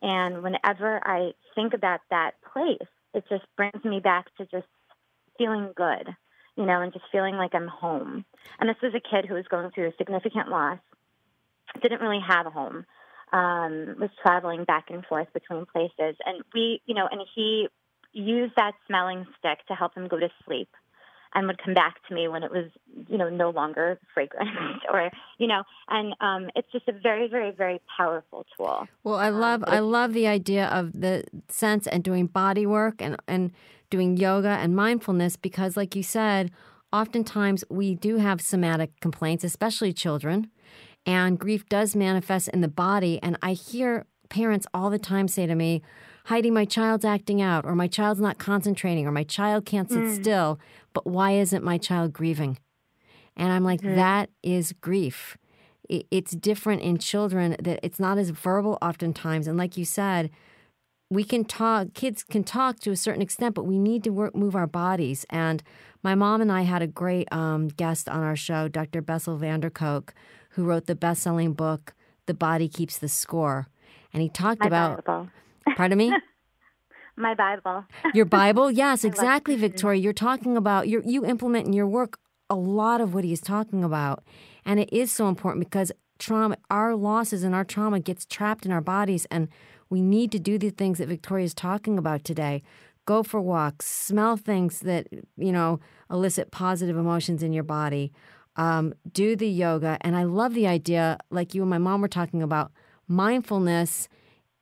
And 0.00 0.42
whenever 0.42 1.00
I 1.04 1.32
think 1.54 1.74
about 1.74 2.00
that 2.10 2.32
place, 2.52 2.88
it 3.14 3.24
just 3.28 3.44
brings 3.56 3.84
me 3.84 4.00
back 4.00 4.26
to 4.36 4.46
just 4.46 4.66
feeling 5.36 5.70
good, 5.76 6.08
you 6.56 6.66
know, 6.66 6.80
and 6.80 6.92
just 6.92 7.04
feeling 7.10 7.36
like 7.36 7.54
I'm 7.54 7.68
home. 7.68 8.24
And 8.58 8.68
this 8.68 8.76
was 8.82 8.94
a 8.94 9.00
kid 9.00 9.26
who 9.26 9.34
was 9.34 9.46
going 9.48 9.70
through 9.70 9.88
a 9.88 9.96
significant 9.96 10.48
loss, 10.48 10.78
didn't 11.82 12.00
really 12.00 12.20
have 12.26 12.46
a 12.46 12.50
home, 12.50 12.84
um, 13.32 13.96
was 13.98 14.10
traveling 14.22 14.64
back 14.64 14.86
and 14.90 15.04
forth 15.06 15.28
between 15.32 15.66
places. 15.66 16.16
And 16.24 16.42
we, 16.54 16.82
you 16.86 16.94
know, 16.94 17.08
and 17.10 17.20
he 17.34 17.68
used 18.12 18.54
that 18.56 18.72
smelling 18.86 19.26
stick 19.38 19.58
to 19.68 19.74
help 19.74 19.94
him 19.94 20.08
go 20.08 20.18
to 20.18 20.28
sleep. 20.44 20.68
And 21.34 21.46
would 21.46 21.62
come 21.62 21.74
back 21.74 21.96
to 22.08 22.14
me 22.14 22.28
when 22.28 22.42
it 22.42 22.50
was, 22.50 22.66
you 23.08 23.18
know, 23.18 23.28
no 23.28 23.50
longer 23.50 23.98
fragrant 24.14 24.48
or, 24.92 25.10
you 25.38 25.46
know, 25.46 25.62
and 25.88 26.14
um, 26.20 26.50
it's 26.56 26.70
just 26.72 26.88
a 26.88 26.92
very, 26.92 27.28
very, 27.28 27.50
very 27.50 27.80
powerful 27.96 28.46
tool. 28.56 28.86
Well, 29.04 29.16
I 29.16 29.28
um, 29.28 29.40
love, 29.40 29.62
um, 29.64 29.74
I 29.74 29.78
love 29.80 30.12
the 30.12 30.26
idea 30.26 30.66
of 30.66 30.98
the 30.98 31.24
sense 31.48 31.86
and 31.86 32.02
doing 32.02 32.26
body 32.26 32.66
work 32.66 33.00
and, 33.00 33.16
and 33.26 33.52
doing 33.90 34.16
yoga 34.16 34.48
and 34.48 34.74
mindfulness 34.74 35.36
because, 35.36 35.76
like 35.76 35.94
you 35.94 36.02
said, 36.02 36.50
oftentimes 36.92 37.64
we 37.70 37.94
do 37.94 38.16
have 38.16 38.40
somatic 38.40 38.98
complaints, 39.00 39.44
especially 39.44 39.92
children, 39.92 40.50
and 41.06 41.38
grief 41.38 41.68
does 41.68 41.94
manifest 41.96 42.48
in 42.48 42.60
the 42.60 42.68
body. 42.68 43.18
And 43.22 43.38
I 43.42 43.52
hear 43.52 44.06
parents 44.28 44.66
all 44.74 44.90
the 44.90 44.98
time 44.98 45.28
say 45.28 45.46
to 45.46 45.54
me, 45.54 45.82
Heidi, 46.28 46.50
my 46.50 46.66
child's 46.66 47.06
acting 47.06 47.40
out, 47.40 47.64
or 47.64 47.74
my 47.74 47.86
child's 47.86 48.20
not 48.20 48.36
concentrating, 48.36 49.06
or 49.06 49.10
my 49.10 49.24
child 49.24 49.64
can't 49.64 49.88
sit 49.88 50.04
mm. 50.04 50.14
still, 50.14 50.60
but 50.92 51.06
why 51.06 51.32
isn't 51.32 51.64
my 51.64 51.78
child 51.78 52.12
grieving? 52.12 52.58
And 53.34 53.50
I'm 53.50 53.64
like, 53.64 53.80
mm. 53.80 53.94
that 53.94 54.28
is 54.42 54.74
grief. 54.74 55.38
It's 55.88 56.32
different 56.32 56.82
in 56.82 56.98
children 56.98 57.56
that 57.58 57.80
it's 57.82 57.98
not 57.98 58.18
as 58.18 58.28
verbal 58.28 58.76
oftentimes. 58.82 59.46
And 59.46 59.56
like 59.56 59.78
you 59.78 59.86
said, 59.86 60.28
we 61.08 61.24
can 61.24 61.46
talk, 61.46 61.94
kids 61.94 62.22
can 62.24 62.44
talk 62.44 62.78
to 62.80 62.90
a 62.90 62.96
certain 62.96 63.22
extent, 63.22 63.54
but 63.54 63.64
we 63.64 63.78
need 63.78 64.04
to 64.04 64.10
work, 64.10 64.36
move 64.36 64.54
our 64.54 64.66
bodies. 64.66 65.24
And 65.30 65.62
my 66.02 66.14
mom 66.14 66.42
and 66.42 66.52
I 66.52 66.60
had 66.60 66.82
a 66.82 66.86
great 66.86 67.32
um, 67.32 67.68
guest 67.68 68.06
on 68.06 68.20
our 68.20 68.36
show, 68.36 68.68
Dr. 68.68 69.00
Bessel 69.00 69.38
van 69.38 69.60
der 69.60 69.70
Kolk, 69.70 70.12
who 70.50 70.64
wrote 70.64 70.84
the 70.84 70.94
best 70.94 71.22
selling 71.22 71.54
book, 71.54 71.94
The 72.26 72.34
Body 72.34 72.68
Keeps 72.68 72.98
the 72.98 73.08
Score. 73.08 73.68
And 74.12 74.22
he 74.22 74.28
talked 74.28 74.60
My 74.60 74.66
about. 74.66 75.26
Pardon 75.76 75.98
me? 75.98 76.12
My 77.16 77.34
Bible. 77.34 77.84
Your 78.14 78.24
Bible? 78.26 78.70
Yes, 78.78 79.02
exactly, 79.04 79.56
Victoria. 79.56 80.00
You're 80.00 80.12
talking 80.12 80.56
about 80.56 80.88
you 80.88 81.02
you 81.04 81.24
implement 81.24 81.66
in 81.66 81.72
your 81.72 81.86
work 81.88 82.18
a 82.48 82.54
lot 82.54 83.00
of 83.00 83.12
what 83.12 83.24
he's 83.24 83.40
talking 83.40 83.82
about. 83.82 84.22
And 84.64 84.78
it 84.78 84.92
is 84.92 85.10
so 85.10 85.28
important 85.28 85.64
because 85.64 85.90
trauma 86.18 86.56
our 86.70 86.94
losses 86.94 87.42
and 87.42 87.54
our 87.54 87.64
trauma 87.64 88.00
gets 88.00 88.24
trapped 88.24 88.64
in 88.66 88.72
our 88.72 88.80
bodies 88.80 89.26
and 89.30 89.48
we 89.90 90.02
need 90.02 90.30
to 90.32 90.38
do 90.38 90.58
the 90.58 90.70
things 90.70 90.98
that 90.98 91.08
Victoria 91.08 91.44
is 91.44 91.54
talking 91.54 91.98
about 91.98 92.24
today. 92.24 92.62
Go 93.06 93.22
for 93.22 93.40
walks, 93.40 93.86
smell 93.86 94.36
things 94.36 94.80
that, 94.80 95.06
you 95.36 95.50
know, 95.50 95.80
elicit 96.10 96.50
positive 96.50 96.96
emotions 96.96 97.42
in 97.42 97.52
your 97.52 97.64
body. 97.64 98.12
Um, 98.56 98.92
do 99.10 99.34
the 99.34 99.48
yoga. 99.48 99.96
And 100.02 100.14
I 100.14 100.24
love 100.24 100.52
the 100.52 100.66
idea, 100.66 101.16
like 101.30 101.54
you 101.54 101.62
and 101.62 101.70
my 101.70 101.78
mom 101.78 102.02
were 102.02 102.08
talking 102.08 102.42
about, 102.42 102.70
mindfulness 103.06 104.08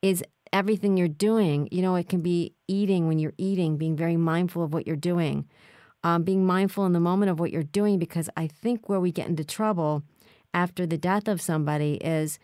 is 0.00 0.22
everything 0.52 0.96
you're 0.96 1.08
doing. 1.08 1.68
You 1.70 1.82
know, 1.82 1.96
it 1.96 2.08
can 2.08 2.20
be 2.20 2.54
eating 2.68 3.08
when 3.08 3.18
you're 3.18 3.34
eating, 3.38 3.76
being 3.76 3.96
very 3.96 4.16
mindful 4.16 4.62
of 4.62 4.72
what 4.72 4.86
you're 4.86 4.96
doing, 4.96 5.46
um, 6.02 6.22
being 6.22 6.46
mindful 6.46 6.86
in 6.86 6.92
the 6.92 7.00
moment 7.00 7.30
of 7.30 7.40
what 7.40 7.50
you're 7.50 7.62
doing, 7.62 7.98
because 7.98 8.28
I 8.36 8.46
think 8.46 8.88
where 8.88 9.00
we 9.00 9.12
get 9.12 9.28
into 9.28 9.44
trouble 9.44 10.02
after 10.54 10.86
the 10.86 10.98
death 10.98 11.28
of 11.28 11.40
somebody 11.40 11.94
is 11.94 12.38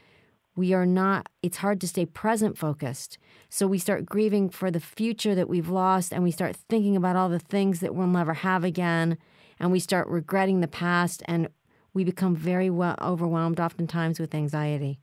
we 0.55 0.75
are 0.75 0.85
not, 0.85 1.29
it's 1.43 1.59
hard 1.59 1.81
to 1.81 1.89
stay 1.89 2.05
present 2.05 2.59
focused. 2.59 3.17
So 3.49 3.67
we 3.67 3.79
start 3.79 4.05
grieving 4.05 4.51
for 4.51 4.71
the 4.71 4.81
future 4.81 5.35
that 5.35 5.49
we've 5.49 5.71
lost 5.71 6.13
and 6.13 6.23
we 6.23 6.31
start 6.31 6.57
thinking 6.69 6.95
about 6.97 7.17
all 7.17 7.29
the 7.29 7.39
things 7.39 7.81
that 7.81 7.95
we'll 7.95 8.07
never 8.07 8.35
have 8.35 8.65
again. 8.65 9.17
And 9.59 9.73
we 9.73 9.81
start 9.81 10.09
regretting 10.09 10.61
the 10.61 10.69
past 10.69 11.23
and 11.27 11.49
we 11.95 12.05
become 12.05 12.35
very 12.35 12.69
well 12.69 12.97
overwhelmed 13.01 13.61
oftentimes 13.61 14.19
with 14.19 14.35
anxiety. 14.35 14.99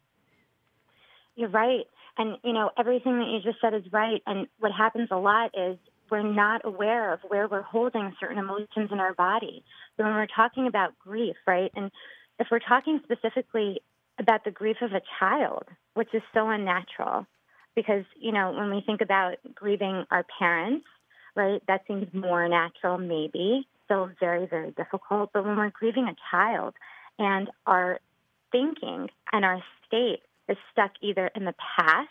You're 1.36 1.50
right. 1.50 1.86
And, 2.20 2.38
you 2.44 2.52
know, 2.52 2.70
everything 2.78 3.18
that 3.20 3.30
you 3.30 3.40
just 3.42 3.62
said 3.62 3.74
is 3.74 3.92
right. 3.94 4.22
And 4.28 4.48
what 4.60 4.74
happens 4.74 5.08
a 5.10 5.18
lot 5.18 5.52
is 5.58 5.78
we're 6.12 6.22
not 6.22 6.62
aware 6.66 7.14
of 7.14 7.22
where 7.28 7.48
we're 7.48 7.62
holding 7.62 8.14
certain 8.20 8.38
emotions 8.38 8.90
in 8.92 9.00
our 9.00 9.14
body. 9.14 9.64
So 9.96 10.04
when 10.04 10.14
we're 10.14 10.28
talking 10.28 10.68
about 10.68 11.00
grief, 11.00 11.38
right? 11.48 11.72
And 11.76 11.92
if 12.38 12.48
we're 12.52 12.60
talking 12.60 13.00
specifically 13.04 13.82
about 14.20 14.44
the 14.44 14.52
grief 14.52 14.78
of 14.82 14.92
a 14.92 15.02
child, 15.18 15.64
which 15.94 16.14
is 16.14 16.22
so 16.34 16.50
unnatural, 16.50 17.26
because, 17.74 18.04
you 18.20 18.34
know, 18.34 18.52
when 18.52 18.70
we 18.70 18.82
think 18.86 19.00
about 19.00 19.36
grieving 19.56 20.06
our 20.12 20.26
parents, 20.40 20.86
right, 21.36 21.62
that 21.68 21.84
seems 21.88 22.14
more 22.14 22.50
natural, 22.50 22.98
maybe, 22.98 23.66
still 23.86 24.10
very, 24.20 24.46
very 24.46 24.72
difficult. 24.72 25.30
But 25.34 25.46
when 25.46 25.56
we're 25.56 25.70
grieving 25.70 26.10
a 26.10 26.16
child 26.30 26.74
and 27.18 27.50
our 27.66 28.00
thinking 28.52 29.10
and 29.32 29.46
our 29.46 29.64
state 29.88 30.20
is 30.50 30.58
stuck 30.72 30.92
either 31.02 31.30
in 31.36 31.46
the 31.46 31.56
past 31.78 32.10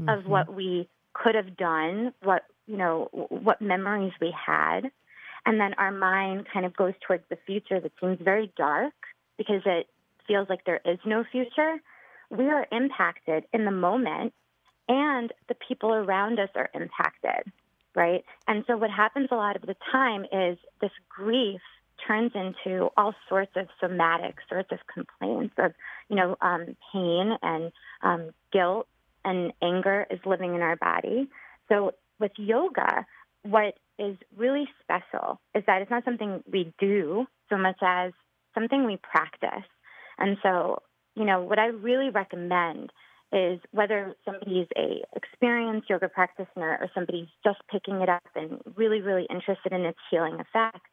mm-hmm. 0.00 0.08
of 0.08 0.26
what 0.26 0.52
we 0.52 0.88
could 1.12 1.34
have 1.34 1.56
done, 1.56 2.12
what 2.22 2.42
you 2.66 2.76
know, 2.76 3.08
what 3.12 3.62
memories 3.62 4.12
we 4.20 4.34
had, 4.46 4.90
and 5.44 5.60
then 5.60 5.74
our 5.74 5.92
mind 5.92 6.46
kind 6.52 6.66
of 6.66 6.76
goes 6.76 6.94
towards 7.06 7.22
the 7.30 7.38
future 7.46 7.80
that 7.80 7.92
seems 8.00 8.18
very 8.20 8.52
dark 8.56 8.94
because 9.38 9.62
it 9.64 9.88
feels 10.26 10.48
like 10.48 10.64
there 10.64 10.80
is 10.84 10.98
no 11.04 11.24
future. 11.30 11.76
We 12.30 12.46
are 12.46 12.66
impacted 12.72 13.44
in 13.52 13.64
the 13.64 13.70
moment, 13.70 14.32
and 14.88 15.32
the 15.48 15.54
people 15.54 15.94
around 15.94 16.40
us 16.40 16.48
are 16.56 16.68
impacted, 16.74 17.52
right? 17.94 18.24
And 18.48 18.64
so, 18.66 18.76
what 18.76 18.90
happens 18.90 19.28
a 19.30 19.36
lot 19.36 19.56
of 19.56 19.62
the 19.62 19.76
time 19.92 20.24
is 20.24 20.58
this 20.80 20.90
grief 21.08 21.60
turns 22.06 22.32
into 22.34 22.88
all 22.96 23.14
sorts 23.28 23.52
of 23.56 23.66
somatic 23.80 24.36
sorts 24.48 24.70
of 24.72 24.78
complaints 24.92 25.54
of, 25.58 25.72
you 26.08 26.16
know, 26.16 26.36
um, 26.40 26.76
pain 26.92 27.36
and 27.42 27.72
um, 28.02 28.30
guilt 28.52 28.86
and 29.24 29.52
anger 29.62 30.06
is 30.10 30.20
living 30.24 30.54
in 30.54 30.62
our 30.62 30.76
body. 30.76 31.28
So 31.68 31.92
with 32.20 32.32
yoga, 32.36 33.06
what 33.42 33.74
is 33.98 34.16
really 34.36 34.68
special 34.82 35.40
is 35.54 35.64
that 35.66 35.82
it's 35.82 35.90
not 35.90 36.04
something 36.04 36.42
we 36.50 36.72
do 36.78 37.26
so 37.48 37.56
much 37.56 37.78
as 37.82 38.12
something 38.54 38.84
we 38.84 38.98
practice. 38.98 39.66
And 40.18 40.36
so, 40.42 40.82
you 41.14 41.24
know, 41.24 41.42
what 41.42 41.58
I 41.58 41.66
really 41.66 42.10
recommend 42.10 42.90
is 43.32 43.60
whether 43.72 44.14
somebody's 44.24 44.68
a 44.76 45.02
experienced 45.14 45.90
yoga 45.90 46.08
practitioner 46.08 46.78
or 46.80 46.88
somebody's 46.94 47.28
just 47.44 47.58
picking 47.70 48.00
it 48.00 48.08
up 48.08 48.22
and 48.34 48.60
really, 48.76 49.00
really 49.00 49.26
interested 49.28 49.72
in 49.72 49.84
its 49.84 49.98
healing 50.10 50.34
effects, 50.34 50.88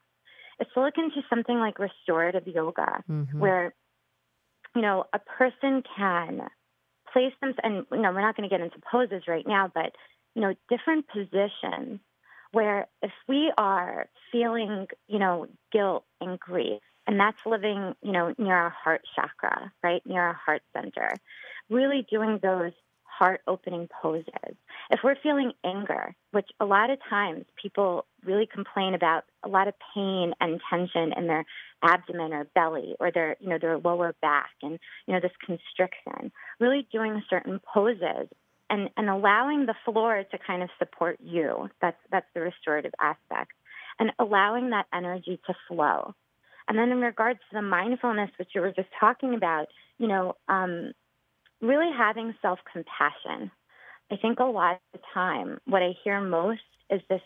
is 0.60 0.66
to 0.74 0.82
look 0.82 0.94
into 0.96 1.22
something 1.28 1.58
like 1.58 1.78
restorative 1.78 2.46
yoga, 2.46 3.02
mm-hmm. 3.10 3.38
where 3.38 3.74
you 4.74 4.82
know 4.82 5.04
a 5.12 5.18
person 5.18 5.82
can 5.96 6.42
place 7.12 7.32
them. 7.40 7.54
And 7.62 7.86
you 7.90 8.02
know, 8.02 8.12
we're 8.12 8.20
not 8.20 8.36
going 8.36 8.48
to 8.48 8.54
get 8.54 8.64
into 8.64 8.78
poses 8.90 9.24
right 9.28 9.46
now, 9.46 9.70
but 9.72 9.92
you 10.34 10.42
know, 10.42 10.54
different 10.68 11.06
positions 11.08 12.00
where 12.52 12.86
if 13.02 13.10
we 13.28 13.52
are 13.58 14.06
feeling, 14.30 14.86
you 15.08 15.18
know, 15.18 15.46
guilt 15.72 16.04
and 16.20 16.38
grief, 16.38 16.80
and 17.06 17.18
that's 17.20 17.36
living, 17.44 17.94
you 18.02 18.12
know, 18.12 18.34
near 18.38 18.56
our 18.56 18.70
heart 18.70 19.02
chakra, 19.14 19.72
right, 19.82 20.02
near 20.06 20.22
our 20.22 20.40
heart 20.46 20.62
center, 20.72 21.10
really 21.68 22.06
doing 22.10 22.38
those 22.42 22.72
heart 23.18 23.40
opening 23.46 23.88
poses. 24.02 24.56
If 24.90 25.00
we're 25.04 25.16
feeling 25.22 25.52
anger, 25.64 26.14
which 26.32 26.48
a 26.60 26.64
lot 26.64 26.90
of 26.90 26.98
times 27.08 27.44
people 27.60 28.06
really 28.24 28.46
complain 28.46 28.94
about 28.94 29.24
a 29.42 29.48
lot 29.48 29.68
of 29.68 29.74
pain 29.94 30.34
and 30.40 30.60
tension 30.68 31.12
in 31.16 31.26
their 31.26 31.44
abdomen 31.82 32.32
or 32.32 32.44
belly 32.54 32.96
or 32.98 33.10
their, 33.10 33.36
you 33.40 33.48
know, 33.48 33.58
their 33.58 33.78
lower 33.78 34.14
back 34.20 34.50
and, 34.62 34.78
you 35.06 35.14
know, 35.14 35.20
this 35.20 35.32
constriction, 35.44 36.32
really 36.58 36.86
doing 36.92 37.22
certain 37.30 37.60
poses 37.72 38.28
and, 38.70 38.90
and 38.96 39.08
allowing 39.08 39.66
the 39.66 39.74
floor 39.84 40.24
to 40.30 40.38
kind 40.38 40.62
of 40.62 40.70
support 40.78 41.18
you. 41.22 41.68
That's, 41.80 41.98
that's 42.10 42.26
the 42.34 42.40
restorative 42.40 42.94
aspect. 43.00 43.52
And 44.00 44.10
allowing 44.18 44.70
that 44.70 44.86
energy 44.92 45.40
to 45.46 45.54
flow. 45.68 46.14
And 46.66 46.78
then 46.78 46.90
in 46.90 47.00
regards 47.00 47.38
to 47.50 47.56
the 47.56 47.62
mindfulness, 47.62 48.30
which 48.38 48.48
you 48.54 48.60
were 48.60 48.72
just 48.72 48.88
talking 48.98 49.34
about, 49.34 49.66
you 49.98 50.08
know, 50.08 50.36
um, 50.48 50.92
really 51.64 51.90
having 51.96 52.34
self 52.42 52.58
compassion. 52.70 53.50
I 54.10 54.16
think 54.16 54.38
a 54.38 54.44
lot 54.44 54.74
of 54.74 55.00
the 55.00 55.06
time, 55.12 55.60
what 55.66 55.82
I 55.82 55.94
hear 56.04 56.20
most 56.20 56.60
is 56.90 57.00
this 57.08 57.22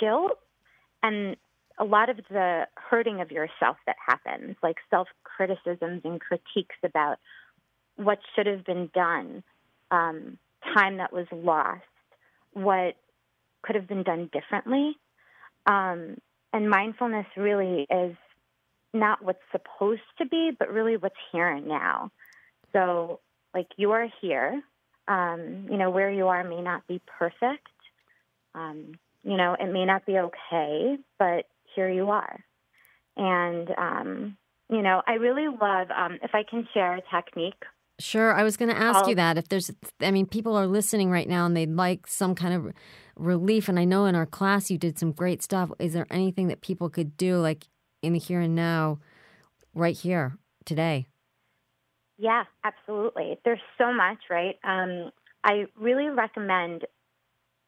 guilt 0.00 0.38
and 1.02 1.36
a 1.78 1.84
lot 1.84 2.10
of 2.10 2.18
the 2.28 2.66
hurting 2.76 3.20
of 3.20 3.30
yourself 3.30 3.76
that 3.86 3.96
happens, 4.04 4.56
like 4.62 4.76
self 4.90 5.08
criticisms 5.24 6.02
and 6.04 6.20
critiques 6.20 6.76
about 6.84 7.18
what 7.96 8.18
should 8.34 8.46
have 8.46 8.64
been 8.64 8.90
done, 8.94 9.42
um, 9.90 10.38
time 10.74 10.98
that 10.98 11.12
was 11.12 11.26
lost, 11.32 11.82
what 12.52 12.96
could 13.62 13.76
have 13.76 13.86
been 13.86 14.02
done 14.02 14.30
differently. 14.32 14.96
Um, 15.66 16.16
and 16.52 16.68
mindfulness 16.68 17.26
really 17.36 17.86
is 17.90 18.16
not 18.92 19.24
what's 19.24 19.42
supposed 19.50 20.00
to 20.18 20.26
be, 20.26 20.50
but 20.58 20.70
really 20.70 20.96
what's 20.96 21.14
here 21.30 21.48
and 21.48 21.66
now. 21.66 22.10
So, 22.72 23.20
like, 23.54 23.68
you 23.76 23.92
are 23.92 24.08
here. 24.20 24.62
Um, 25.08 25.66
you 25.70 25.76
know, 25.76 25.90
where 25.90 26.10
you 26.10 26.28
are 26.28 26.44
may 26.44 26.62
not 26.62 26.86
be 26.86 27.00
perfect. 27.18 27.66
Um, 28.54 28.92
you 29.24 29.36
know, 29.36 29.56
it 29.58 29.72
may 29.72 29.84
not 29.84 30.06
be 30.06 30.18
okay, 30.18 30.96
but 31.18 31.46
here 31.74 31.90
you 31.90 32.10
are. 32.10 32.44
And, 33.16 33.68
um, 33.76 34.36
you 34.70 34.82
know, 34.82 35.02
I 35.06 35.14
really 35.14 35.48
love, 35.48 35.88
um, 35.90 36.18
if 36.22 36.34
I 36.34 36.44
can 36.48 36.66
share 36.72 36.94
a 36.94 37.02
technique 37.14 37.62
Sure. 38.02 38.34
I 38.34 38.42
was 38.42 38.56
going 38.56 38.70
to 38.70 38.76
ask 38.76 39.06
you 39.06 39.14
that. 39.14 39.38
If 39.38 39.48
there's, 39.48 39.70
I 40.00 40.10
mean, 40.10 40.26
people 40.26 40.56
are 40.56 40.66
listening 40.66 41.10
right 41.10 41.28
now 41.28 41.46
and 41.46 41.56
they'd 41.56 41.70
like 41.70 42.06
some 42.06 42.34
kind 42.34 42.52
of 42.52 42.72
relief. 43.16 43.68
And 43.68 43.78
I 43.78 43.84
know 43.84 44.06
in 44.06 44.16
our 44.16 44.26
class 44.26 44.70
you 44.70 44.78
did 44.78 44.98
some 44.98 45.12
great 45.12 45.42
stuff. 45.42 45.70
Is 45.78 45.92
there 45.92 46.06
anything 46.10 46.48
that 46.48 46.62
people 46.62 46.90
could 46.90 47.16
do, 47.16 47.38
like 47.38 47.68
in 48.02 48.12
the 48.12 48.18
here 48.18 48.40
and 48.40 48.56
now, 48.56 48.98
right 49.72 49.96
here, 49.96 50.36
today? 50.64 51.06
Yeah, 52.22 52.44
absolutely. 52.62 53.36
There's 53.44 53.58
so 53.78 53.92
much, 53.92 54.18
right? 54.30 54.54
Um, 54.62 55.10
I 55.42 55.64
really 55.76 56.08
recommend, 56.08 56.86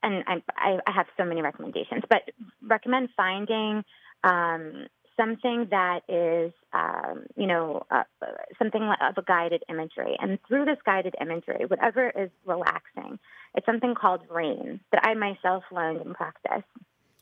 and 0.01 0.23
I, 0.29 0.43
I 0.87 0.93
have 0.95 1.07
so 1.17 1.25
many 1.25 1.43
recommendations, 1.43 2.05
but 2.09 2.23
recommend 2.63 3.09
finding 3.17 3.83
um, 4.23 4.87
something 5.17 5.67
that 5.73 6.03
is, 6.09 6.53
um, 6.73 7.25
you 7.35 7.49
know, 7.49 7.85
uh, 7.91 8.05
something 8.57 8.81
of 8.81 9.19
a 9.19 9.23
guided 9.23 9.65
imagery. 9.69 10.17
And 10.21 10.39
through 10.47 10.67
this 10.67 10.79
guided 10.87 11.17
imagery, 11.21 11.65
whatever 11.67 12.11
is 12.11 12.31
relaxing, 12.47 13.19
it's 13.57 13.67
something 13.67 13.97
called 14.01 14.21
RAIN 14.31 14.79
that 14.93 15.05
I 15.05 15.15
myself 15.15 15.65
learned 15.73 16.01
in 16.07 16.15
practice. 16.15 16.63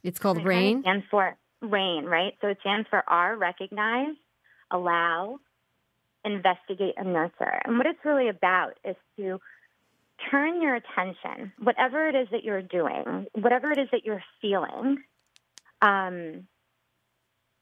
It's 0.02 0.18
called 0.18 0.44
RAIN? 0.44 0.80
It 0.80 0.82
stands 0.82 1.06
for 1.10 1.34
RAIN, 1.62 2.04
right? 2.04 2.34
So 2.42 2.48
it 2.48 2.58
stands 2.60 2.86
for 2.90 3.02
R, 3.08 3.38
recognize, 3.38 4.16
allow, 4.70 5.38
investigate, 6.24 6.94
and 6.96 7.12
nurture. 7.12 7.60
And 7.64 7.78
what 7.78 7.86
it's 7.86 8.04
really 8.04 8.28
about 8.28 8.78
is 8.84 8.96
to 9.16 9.40
turn 10.30 10.62
your 10.62 10.74
attention, 10.74 11.52
whatever 11.58 12.08
it 12.08 12.14
is 12.14 12.28
that 12.30 12.44
you're 12.44 12.62
doing, 12.62 13.26
whatever 13.34 13.70
it 13.72 13.78
is 13.78 13.88
that 13.92 14.04
you're 14.04 14.22
feeling, 14.40 14.98
um, 15.80 16.46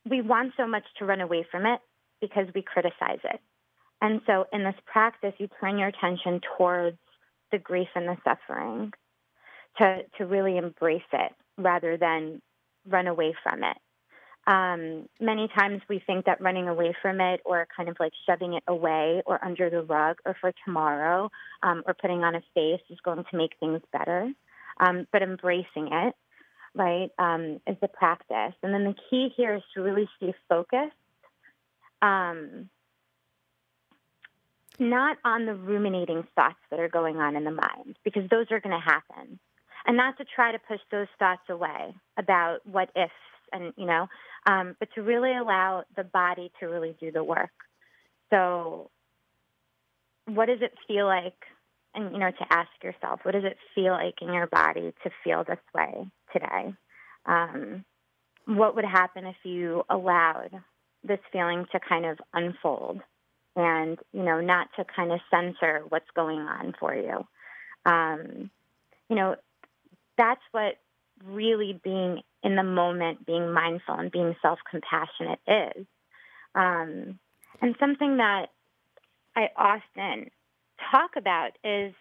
we 0.08 0.20
want 0.20 0.52
so 0.56 0.66
much 0.66 0.84
to 0.98 1.04
run 1.04 1.20
away 1.20 1.46
from 1.50 1.66
it 1.66 1.80
because 2.20 2.46
we 2.54 2.62
criticize 2.62 3.20
it. 3.24 3.40
And 4.02 4.20
so 4.26 4.46
in 4.52 4.64
this 4.64 4.74
practice, 4.86 5.34
you 5.38 5.48
turn 5.60 5.78
your 5.78 5.88
attention 5.88 6.40
towards 6.56 6.98
the 7.52 7.58
grief 7.58 7.88
and 7.94 8.08
the 8.08 8.16
suffering 8.24 8.92
to, 9.78 10.02
to 10.18 10.26
really 10.26 10.56
embrace 10.56 11.02
it 11.12 11.32
rather 11.58 11.96
than 11.96 12.40
run 12.88 13.06
away 13.06 13.34
from 13.42 13.62
it. 13.62 13.76
Um, 14.46 15.08
many 15.20 15.48
times 15.48 15.82
we 15.88 16.02
think 16.04 16.24
that 16.24 16.40
running 16.40 16.68
away 16.68 16.94
from 17.00 17.20
it 17.20 17.40
or 17.44 17.66
kind 17.76 17.88
of 17.88 17.96
like 18.00 18.12
shoving 18.26 18.54
it 18.54 18.64
away 18.66 19.22
or 19.26 19.42
under 19.44 19.70
the 19.70 19.82
rug 19.82 20.16
or 20.24 20.34
for 20.40 20.52
tomorrow 20.64 21.30
um, 21.62 21.82
or 21.86 21.94
putting 21.94 22.24
on 22.24 22.34
a 22.34 22.42
face 22.54 22.80
is 22.88 22.98
going 23.04 23.24
to 23.30 23.36
make 23.36 23.52
things 23.60 23.80
better. 23.92 24.32
Um, 24.80 25.06
but 25.12 25.22
embracing 25.22 25.88
it 25.92 26.14
right, 26.74 27.10
um, 27.18 27.60
is 27.66 27.76
the 27.80 27.88
practice. 27.88 28.54
And 28.62 28.72
then 28.72 28.84
the 28.84 28.94
key 29.08 29.32
here 29.36 29.54
is 29.54 29.62
to 29.74 29.82
really 29.82 30.08
stay 30.16 30.34
focused, 30.48 30.92
um, 32.02 32.68
not 34.78 35.18
on 35.24 35.46
the 35.46 35.54
ruminating 35.54 36.26
thoughts 36.34 36.60
that 36.70 36.80
are 36.80 36.88
going 36.88 37.18
on 37.18 37.36
in 37.36 37.44
the 37.44 37.50
mind, 37.50 37.96
because 38.04 38.28
those 38.30 38.46
are 38.50 38.60
going 38.60 38.74
to 38.74 38.84
happen. 38.84 39.38
And 39.86 39.96
not 39.96 40.16
to 40.18 40.24
try 40.24 40.52
to 40.52 40.58
push 40.58 40.80
those 40.90 41.08
thoughts 41.18 41.42
away 41.48 41.94
about 42.16 42.66
what 42.66 42.90
ifs 42.94 43.12
and, 43.52 43.72
you 43.76 43.86
know, 43.86 44.06
um, 44.46 44.76
but 44.78 44.88
to 44.94 45.02
really 45.02 45.36
allow 45.36 45.84
the 45.96 46.04
body 46.04 46.50
to 46.60 46.66
really 46.66 46.96
do 47.00 47.10
the 47.12 47.24
work. 47.24 47.50
So, 48.30 48.90
what 50.26 50.46
does 50.46 50.62
it 50.62 50.72
feel 50.86 51.06
like 51.06 51.34
and 51.94 52.12
you 52.12 52.18
know 52.18 52.30
to 52.30 52.46
ask 52.50 52.70
yourself 52.82 53.20
what 53.22 53.32
does 53.32 53.44
it 53.44 53.56
feel 53.74 53.92
like 53.92 54.14
in 54.20 54.32
your 54.32 54.46
body 54.46 54.92
to 55.02 55.10
feel 55.24 55.44
this 55.44 55.58
way 55.74 56.06
today 56.32 56.74
um, 57.26 57.84
what 58.46 58.74
would 58.74 58.84
happen 58.84 59.26
if 59.26 59.36
you 59.44 59.82
allowed 59.90 60.50
this 61.04 61.18
feeling 61.32 61.66
to 61.72 61.80
kind 61.80 62.06
of 62.06 62.18
unfold 62.32 63.00
and 63.56 63.98
you 64.12 64.22
know 64.22 64.40
not 64.40 64.68
to 64.76 64.84
kind 64.84 65.12
of 65.12 65.20
censor 65.30 65.82
what's 65.88 66.10
going 66.14 66.40
on 66.40 66.74
for 66.78 66.94
you 66.94 67.26
um, 67.86 68.50
you 69.08 69.16
know 69.16 69.34
that's 70.16 70.42
what 70.52 70.74
really 71.24 71.78
being 71.82 72.22
in 72.42 72.56
the 72.56 72.62
moment 72.62 73.26
being 73.26 73.52
mindful 73.52 73.94
and 73.94 74.10
being 74.10 74.34
self-compassionate 74.42 75.38
is 75.46 75.86
um, 76.54 77.18
and 77.60 77.74
something 77.78 78.16
that 78.18 78.46
i 79.36 79.48
often 79.56 80.30
talk 80.90 81.10
about 81.16 81.52
is, 81.64 81.94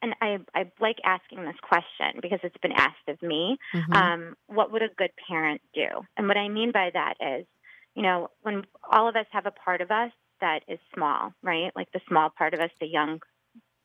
and 0.00 0.14
I, 0.20 0.38
I 0.54 0.70
like 0.80 0.98
asking 1.04 1.44
this 1.44 1.56
question 1.62 2.20
because 2.20 2.40
it's 2.42 2.56
been 2.62 2.72
asked 2.72 3.08
of 3.08 3.20
me, 3.22 3.56
mm-hmm. 3.74 3.92
um, 3.92 4.34
what 4.46 4.72
would 4.72 4.82
a 4.82 4.88
good 4.96 5.10
parent 5.28 5.60
do? 5.74 5.86
And 6.16 6.28
what 6.28 6.36
I 6.36 6.48
mean 6.48 6.72
by 6.72 6.90
that 6.92 7.14
is, 7.20 7.46
you 7.94 8.02
know, 8.02 8.28
when 8.42 8.64
all 8.90 9.08
of 9.08 9.16
us 9.16 9.26
have 9.32 9.46
a 9.46 9.50
part 9.50 9.80
of 9.80 9.90
us 9.90 10.10
that 10.40 10.60
is 10.66 10.78
small, 10.94 11.32
right? 11.42 11.70
Like 11.76 11.92
the 11.92 12.00
small 12.08 12.30
part 12.36 12.54
of 12.54 12.60
us, 12.60 12.70
the 12.80 12.86
young, 12.86 13.20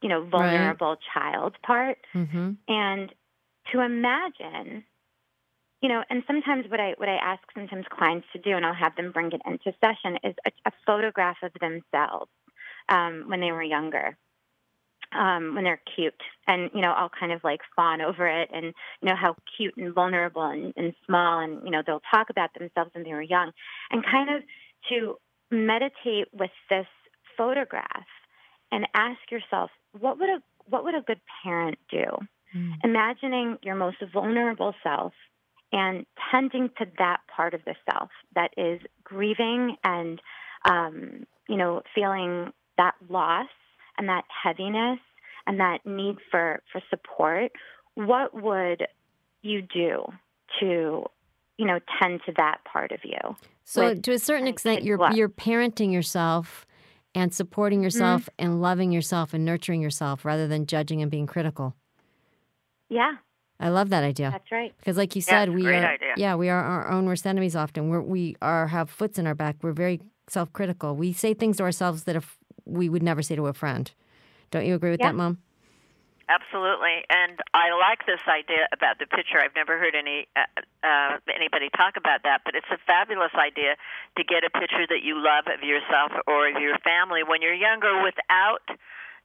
you 0.02 0.10
know, 0.10 0.26
vulnerable 0.26 0.96
right. 0.96 0.98
child 1.14 1.56
part. 1.64 1.98
Mm-hmm. 2.16 2.52
And 2.68 3.14
to 3.72 3.82
imagine 3.82 4.84
you 5.80 5.90
know, 5.90 6.04
and 6.10 6.24
sometimes 6.26 6.66
what 6.70 6.80
I 6.80 6.96
what 6.98 7.08
I 7.08 7.18
ask 7.18 7.44
sometimes 7.54 7.86
clients 7.92 8.26
to 8.34 8.40
do, 8.40 8.56
and 8.56 8.66
I'll 8.66 8.74
have 8.74 8.96
them 8.96 9.12
bring 9.12 9.32
it 9.32 9.42
into 9.46 9.78
session, 9.80 10.18
is 10.24 10.34
a, 10.44 10.52
a 10.66 10.72
photograph 10.88 11.38
of 11.44 11.52
themselves 11.62 12.32
um, 12.90 13.26
when 13.28 13.42
they 13.42 13.52
were 13.52 13.62
younger 13.62 14.18
um, 15.14 15.56
when 15.56 15.64
they're 15.64 15.82
cute, 15.96 16.22
and 16.48 16.70
you 16.74 16.82
know, 16.82 16.92
I'll 16.92 17.10
kind 17.10 17.32
of 17.32 17.44
like 17.44 17.62
fawn 17.76 18.02
over 18.02 18.28
it, 18.28 18.50
and 18.54 18.66
you 19.02 19.10
know 19.10 19.16
how 19.16 19.36
cute 19.56 19.76
and 19.78 19.94
vulnerable 19.94 20.44
and, 20.44 20.74
and 20.76 20.94
small, 21.06 21.40
and 21.40 21.62
you 21.64 21.72
know, 21.72 21.82
they'll 21.86 22.02
talk 22.12 22.30
about 22.30 22.54
themselves 22.54 22.92
when 22.94 23.04
they 23.04 23.14
were 23.14 23.22
young, 23.22 23.52
and 23.92 24.04
kind 24.04 24.30
of 24.36 24.44
to 24.90 25.18
meditate 25.50 26.28
with 26.34 26.52
this 26.70 26.88
photograph 27.38 28.06
and 28.72 28.86
ask 28.94 29.20
yourself, 29.32 29.72
what 29.98 30.20
would 30.20 30.30
a 30.30 30.42
what 30.66 30.84
would 30.84 30.96
a 30.96 31.02
good 31.02 31.22
parent 31.44 31.78
do? 31.90 32.06
Mm. 32.56 32.74
Imagining 32.84 33.58
your 33.62 33.76
most 33.76 33.98
vulnerable 34.14 34.74
self 34.84 35.14
and 35.72 36.06
tending 36.32 36.70
to 36.78 36.86
that 36.98 37.18
part 37.36 37.54
of 37.54 37.62
the 37.66 37.76
self 37.92 38.10
that 38.36 38.52
is 38.58 38.80
grieving 39.04 39.76
and 39.84 40.22
um, 40.66 41.26
you 41.50 41.58
know 41.58 41.82
feeling 41.94 42.52
that 42.78 42.94
loss 43.10 43.48
and 43.98 44.08
that 44.10 44.24
heaviness 44.44 45.00
and 45.46 45.60
that 45.60 45.86
need 45.86 46.18
for, 46.30 46.62
for 46.72 46.82
support, 46.90 47.52
what 47.96 48.34
would 48.34 48.86
you 49.42 49.62
do 49.62 50.06
to, 50.60 51.06
you 51.58 51.66
know, 51.66 51.80
tend 52.02 52.22
to 52.26 52.34
that 52.38 52.60
part 52.72 52.92
of 52.92 53.00
you? 53.04 53.18
So 53.64 53.96
to 53.96 54.12
a 54.12 54.20
certain 54.20 54.48
extent, 54.48 54.84
you're 54.84 55.12
you're 55.12 55.30
parenting 55.30 55.92
yourself 55.92 56.66
and 57.16 57.34
supporting 57.34 57.82
yourself 57.82 58.24
mm-hmm. 58.24 58.46
and 58.46 58.62
loving 58.62 58.92
yourself 58.92 59.34
and 59.34 59.44
nurturing 59.44 59.82
yourself 59.82 60.24
rather 60.24 60.48
than 60.48 60.66
judging 60.68 61.02
and 61.02 61.10
being 61.10 61.28
critical. 61.28 61.76
Yeah. 62.90 63.14
I 63.60 63.70
love 63.70 63.90
that 63.90 64.04
idea. 64.04 64.30
That's 64.32 64.52
right. 64.52 64.74
Because, 64.78 64.98
like 64.98 65.16
you 65.16 65.22
said, 65.22 65.50
yeah, 65.50 65.56
we 65.56 65.68
are 65.68 65.86
idea. 65.86 66.14
yeah 66.16 66.36
we 66.36 66.50
are 66.50 66.62
our 66.64 66.92
own 66.92 67.06
worst 67.06 67.26
enemies. 67.26 67.56
Often 67.56 67.90
We're, 67.90 68.02
we 68.02 68.36
are 68.42 68.68
have 68.68 68.90
foots 68.90 69.18
in 69.18 69.26
our 69.26 69.36
back. 69.36 69.58
We're 69.62 69.72
very 69.72 70.00
self 70.28 70.54
critical. 70.54 70.96
We 70.96 71.14
say 71.14 71.34
things 71.34 71.58
to 71.58 71.64
ourselves 71.64 72.04
that 72.04 72.16
if 72.16 72.38
we 72.66 72.90
would 72.90 73.04
never 73.04 73.22
say 73.22 73.36
to 73.36 73.48
a 73.48 73.54
friend. 73.54 73.90
Don't 74.52 74.66
you 74.66 74.76
agree 74.76 74.92
with 74.92 75.00
yeah. 75.00 75.08
that, 75.08 75.16
Mom? 75.16 75.40
Absolutely, 76.30 77.08
and 77.08 77.40
I 77.56 77.72
like 77.72 78.04
this 78.06 78.20
idea 78.28 78.68
about 78.76 79.00
the 79.00 79.08
picture. 79.08 79.40
I've 79.40 79.56
never 79.56 79.80
heard 79.80 79.96
any 79.96 80.28
uh, 80.36 80.44
uh, 80.84 81.24
anybody 81.34 81.72
talk 81.72 81.96
about 81.96 82.28
that, 82.28 82.44
but 82.44 82.52
it's 82.54 82.68
a 82.68 82.78
fabulous 82.84 83.32
idea 83.32 83.80
to 84.20 84.24
get 84.28 84.44
a 84.44 84.52
picture 84.52 84.84
that 84.92 85.08
you 85.08 85.16
love 85.16 85.48
of 85.48 85.64
yourself 85.64 86.12
or 86.28 86.52
of 86.52 86.60
your 86.60 86.76
family 86.84 87.24
when 87.24 87.42
you're 87.42 87.56
younger, 87.56 88.04
without 88.04 88.68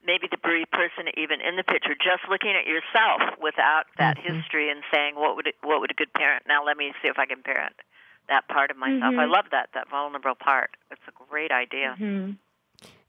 maybe 0.04 0.26
the 0.30 0.38
bereaved 0.42 0.70
person 0.70 1.08
even 1.16 1.40
in 1.40 1.56
the 1.56 1.62
picture, 1.62 1.94
just 1.94 2.28
looking 2.28 2.54
at 2.58 2.66
yourself 2.66 3.38
without 3.40 3.84
that 3.98 4.18
mm-hmm. 4.18 4.34
history 4.34 4.70
and 4.70 4.82
saying 4.92 5.14
what 5.14 5.36
would 5.36 5.46
it, 5.46 5.54
what 5.62 5.80
would 5.80 5.90
a 5.90 5.94
good 5.94 6.12
parent. 6.12 6.44
Now 6.46 6.64
let 6.64 6.76
me 6.76 6.92
see 7.02 7.08
if 7.08 7.18
I 7.18 7.26
can 7.26 7.42
parent 7.42 7.74
that 8.28 8.48
part 8.48 8.70
of 8.70 8.76
myself. 8.76 9.12
Mm-hmm. 9.12 9.20
I 9.20 9.26
love 9.26 9.46
that 9.50 9.70
that 9.74 9.88
vulnerable 9.90 10.34
part. 10.34 10.70
It's 10.90 11.02
a 11.08 11.12
great 11.30 11.50
idea. 11.50 11.96
Mm-hmm. 11.98 12.32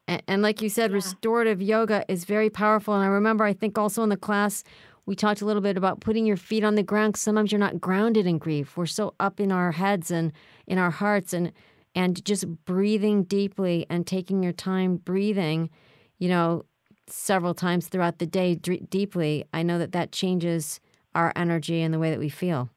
And, 0.08 0.24
and 0.28 0.42
like 0.42 0.62
you 0.62 0.70
said, 0.70 0.92
yeah. 0.92 0.96
restorative 0.96 1.62
yoga 1.62 2.04
is 2.08 2.26
very 2.26 2.50
powerful. 2.50 2.94
And 2.94 3.04
I 3.04 3.08
remember, 3.08 3.44
I 3.44 3.54
think 3.54 3.78
also 3.78 4.04
in 4.04 4.10
the 4.10 4.18
class, 4.18 4.64
we 5.06 5.16
talked 5.16 5.42
a 5.42 5.46
little 5.46 5.62
bit 5.62 5.78
about 5.78 6.00
putting 6.00 6.26
your 6.26 6.38
feet 6.38 6.64
on 6.64 6.76
the 6.76 6.84
ground. 6.84 7.18
Sometimes 7.18 7.52
you're 7.52 7.60
not 7.60 7.82
grounded 7.82 8.26
in 8.26 8.38
grief. 8.38 8.78
We're 8.78 8.86
so 8.86 9.14
up 9.20 9.40
in 9.40 9.52
our 9.52 9.72
heads 9.74 10.12
and 10.12 10.32
in 10.66 10.78
our 10.78 10.92
hearts, 10.92 11.34
and 11.34 11.52
and 11.96 12.24
just 12.26 12.48
breathing 12.66 13.24
deeply 13.24 13.86
and 13.90 14.08
taking 14.08 14.42
your 14.42 14.54
time 14.54 14.98
breathing, 14.98 15.70
you 16.18 16.30
know, 16.30 16.64
several 17.13 17.54
times 17.54 17.88
throughout 17.88 18.17
the 18.17 18.26
day 18.26 18.56
d- 18.56 18.86
deeply. 18.89 19.45
I 19.54 19.63
know 19.63 19.78
that 19.78 19.91
that 19.91 20.12
changes 20.12 20.80
our 21.13 21.32
energy 21.36 21.82
and 21.82 21.93
the 21.93 21.99
way 21.99 22.10
that 22.10 22.19
we 22.19 22.30
feel. 22.30 22.69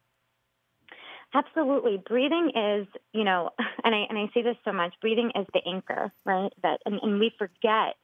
Absolutely. 1.34 2.02
Breathing 2.06 2.52
is, 2.54 2.86
you 3.12 3.24
know, 3.24 3.50
and 3.84 3.94
I 3.94 4.04
and 4.08 4.18
I 4.18 4.26
say 4.34 4.42
this 4.42 4.56
so 4.64 4.72
much, 4.72 4.94
breathing 5.00 5.32
is 5.34 5.46
the 5.52 5.60
anchor, 5.66 6.12
right? 6.24 6.52
That 6.62 6.80
and, 6.84 7.00
and 7.02 7.18
we 7.18 7.32
forget, 7.38 7.96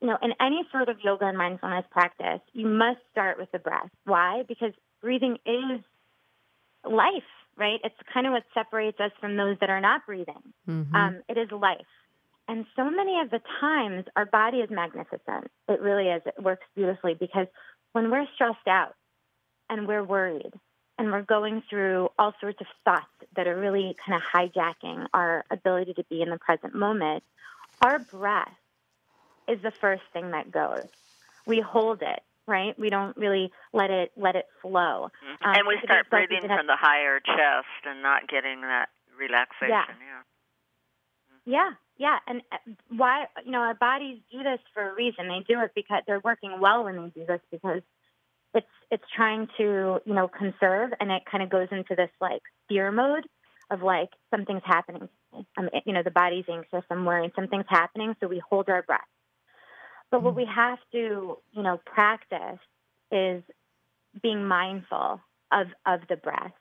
you 0.00 0.08
know, 0.08 0.16
in 0.22 0.32
any 0.40 0.62
sort 0.70 0.88
of 0.88 0.96
yoga 1.02 1.26
and 1.26 1.36
mindfulness 1.36 1.84
practice, 1.90 2.40
you 2.52 2.66
must 2.66 3.00
start 3.10 3.38
with 3.38 3.50
the 3.52 3.58
breath. 3.58 3.90
Why? 4.04 4.42
Because 4.46 4.72
breathing 5.00 5.38
is 5.44 5.80
life, 6.84 7.22
right? 7.56 7.80
It's 7.82 7.94
kind 8.12 8.26
of 8.26 8.32
what 8.32 8.44
separates 8.54 9.00
us 9.00 9.12
from 9.20 9.36
those 9.36 9.56
that 9.60 9.70
are 9.70 9.80
not 9.80 10.06
breathing. 10.06 10.52
Mm-hmm. 10.68 10.94
Um, 10.94 11.22
it 11.28 11.36
is 11.36 11.50
life. 11.50 11.86
And 12.46 12.66
so 12.76 12.90
many 12.90 13.20
of 13.20 13.30
the 13.30 13.40
times, 13.60 14.04
our 14.16 14.26
body 14.26 14.58
is 14.58 14.70
magnificent. 14.70 15.50
It 15.68 15.80
really 15.80 16.08
is. 16.08 16.22
It 16.26 16.42
works 16.42 16.66
beautifully 16.74 17.14
because 17.14 17.46
when 17.92 18.10
we're 18.10 18.26
stressed 18.34 18.68
out 18.68 18.94
and 19.70 19.88
we're 19.88 20.04
worried 20.04 20.52
and 20.98 21.10
we're 21.10 21.22
going 21.22 21.62
through 21.70 22.10
all 22.18 22.34
sorts 22.40 22.60
of 22.60 22.66
thoughts 22.84 23.06
that 23.34 23.46
are 23.46 23.58
really 23.58 23.96
kind 24.04 24.20
of 24.20 24.22
hijacking 24.22 25.06
our 25.14 25.44
ability 25.50 25.94
to 25.94 26.04
be 26.10 26.20
in 26.20 26.30
the 26.30 26.38
present 26.38 26.74
moment, 26.74 27.22
our 27.80 27.98
breath 27.98 28.52
is 29.48 29.60
the 29.62 29.70
first 29.70 30.02
thing 30.12 30.32
that 30.32 30.50
goes. 30.50 30.86
We 31.46 31.60
hold 31.60 32.02
it, 32.02 32.22
right? 32.46 32.78
We 32.78 32.90
don't 32.90 33.16
really 33.16 33.52
let 33.72 33.90
it 33.90 34.12
let 34.16 34.36
it 34.36 34.46
flow. 34.62 35.10
Mm-hmm. 35.10 35.48
Um, 35.48 35.54
and 35.56 35.66
we 35.66 35.78
start 35.82 36.08
breathing 36.10 36.42
from 36.42 36.66
the 36.66 36.76
higher 36.76 37.20
chest 37.20 37.86
and 37.86 38.02
not 38.02 38.28
getting 38.28 38.60
that 38.62 38.88
relaxation. 39.18 39.68
Yeah. 39.70 39.84
Yeah. 41.46 41.70
yeah. 41.70 41.70
Yeah, 41.96 42.18
and 42.26 42.42
uh, 42.50 42.56
why 42.90 43.26
you 43.44 43.52
know 43.52 43.58
our 43.58 43.74
bodies 43.74 44.18
do 44.32 44.42
this 44.42 44.58
for 44.72 44.90
a 44.90 44.94
reason. 44.94 45.28
They 45.28 45.44
do 45.46 45.60
it 45.60 45.72
because 45.74 46.02
they're 46.06 46.20
working 46.20 46.58
well 46.60 46.84
when 46.84 46.96
they 46.96 47.20
do 47.20 47.26
this 47.26 47.40
because 47.50 47.82
it's 48.54 48.66
it's 48.90 49.04
trying 49.14 49.48
to 49.58 50.00
you 50.04 50.14
know 50.14 50.28
conserve, 50.28 50.90
and 50.98 51.10
it 51.10 51.22
kind 51.30 51.42
of 51.42 51.50
goes 51.50 51.68
into 51.70 51.94
this 51.94 52.10
like 52.20 52.42
fear 52.68 52.90
mode 52.90 53.26
of 53.70 53.82
like 53.82 54.10
something's 54.30 54.62
happening. 54.64 55.08
Um, 55.56 55.68
you 55.86 55.92
know 55.92 56.02
the 56.02 56.10
body's 56.10 56.44
anxious, 56.50 56.84
I'm 56.90 57.04
worried, 57.04 57.32
something's 57.36 57.64
happening, 57.68 58.16
so 58.20 58.26
we 58.26 58.42
hold 58.48 58.68
our 58.68 58.82
breath. 58.82 59.00
But 60.10 60.22
what 60.22 60.34
we 60.34 60.46
have 60.52 60.78
to 60.92 61.38
you 61.52 61.62
know 61.62 61.80
practice 61.86 62.58
is 63.12 63.42
being 64.20 64.46
mindful 64.46 65.20
of 65.52 65.68
of 65.86 66.00
the 66.08 66.16
breath 66.16 66.52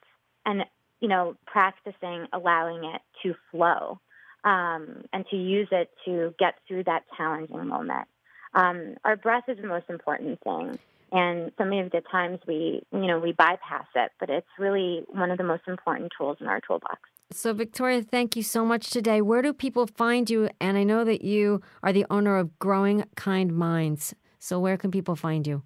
and 0.45 0.63
you 0.99 1.07
know 1.07 1.35
practicing 1.45 2.27
allowing 2.33 2.83
it 2.83 3.01
to 3.23 3.35
flow 3.51 3.99
um, 4.43 5.05
and 5.13 5.25
to 5.29 5.35
use 5.35 5.67
it 5.71 5.89
to 6.05 6.33
get 6.39 6.55
through 6.67 6.83
that 6.85 7.03
challenging 7.17 7.67
moment. 7.67 8.07
Um, 8.53 8.95
our 9.03 9.15
breath 9.15 9.45
is 9.47 9.57
the 9.61 9.67
most 9.67 9.89
important 9.89 10.39
thing. 10.43 10.77
And 11.11 11.51
so 11.57 11.63
many 11.63 11.79
of 11.79 11.91
the 11.91 12.01
times 12.11 12.39
we, 12.47 12.81
you 12.91 13.05
know, 13.05 13.19
we 13.19 13.33
bypass 13.33 13.85
it, 13.95 14.11
but 14.19 14.29
it's 14.29 14.47
really 14.57 15.03
one 15.09 15.29
of 15.29 15.37
the 15.37 15.43
most 15.43 15.63
important 15.67 16.11
tools 16.17 16.37
in 16.41 16.47
our 16.47 16.59
toolbox. 16.59 16.99
So, 17.31 17.53
Victoria, 17.53 18.01
thank 18.01 18.35
you 18.35 18.41
so 18.43 18.65
much 18.65 18.89
today. 18.89 19.21
Where 19.21 19.43
do 19.43 19.53
people 19.53 19.87
find 19.87 20.29
you? 20.29 20.49
And 20.59 20.77
I 20.77 20.83
know 20.83 21.03
that 21.03 21.23
you 21.23 21.61
are 21.83 21.93
the 21.93 22.05
owner 22.09 22.37
of 22.37 22.57
Growing 22.57 23.03
Kind 23.15 23.55
Minds. 23.55 24.15
So, 24.39 24.59
where 24.59 24.75
can 24.75 24.89
people 24.89 25.15
find 25.15 25.45
you? 25.45 25.61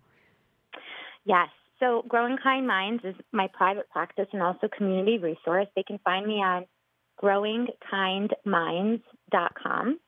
Yes. 1.24 1.48
So, 1.80 2.04
Growing 2.08 2.38
Kind 2.42 2.68
Minds 2.68 3.04
is 3.06 3.16
my 3.32 3.48
private 3.54 3.90
practice 3.90 4.28
and 4.34 4.42
also 4.42 4.68
community 4.76 5.18
resource. 5.18 5.68
They 5.76 5.84
can 5.84 6.00
find 6.04 6.26
me 6.26 6.36
on 6.36 6.66
growingkindminds.com. 7.21 9.99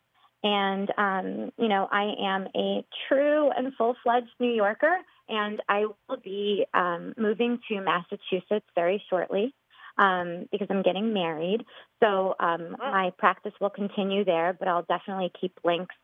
And, 0.42 0.90
um, 0.98 1.52
you 1.58 1.68
know, 1.68 1.86
I 1.92 2.14
am 2.22 2.48
a 2.56 2.86
true 3.08 3.52
and 3.52 3.74
full 3.78 3.96
fledged 4.04 4.30
New 4.40 4.54
Yorker, 4.54 4.98
and 5.28 5.62
I 5.68 5.86
will 6.08 6.18
be 6.24 6.66
um, 6.74 7.14
moving 7.18 7.60
to 7.68 7.82
Massachusetts 7.82 8.66
very 8.74 9.04
shortly 9.10 9.54
um, 9.98 10.48
because 10.52 10.68
I'm 10.70 10.82
getting 10.82 11.14
married. 11.14 11.66
So 12.02 12.36
um, 12.40 12.78
my 12.80 13.12
practice 13.18 13.52
will 13.60 13.70
continue 13.70 14.24
there, 14.24 14.56
but 14.58 14.70
I'll 14.70 14.84
definitely 14.84 15.30
keep 15.40 15.60
links 15.66 15.96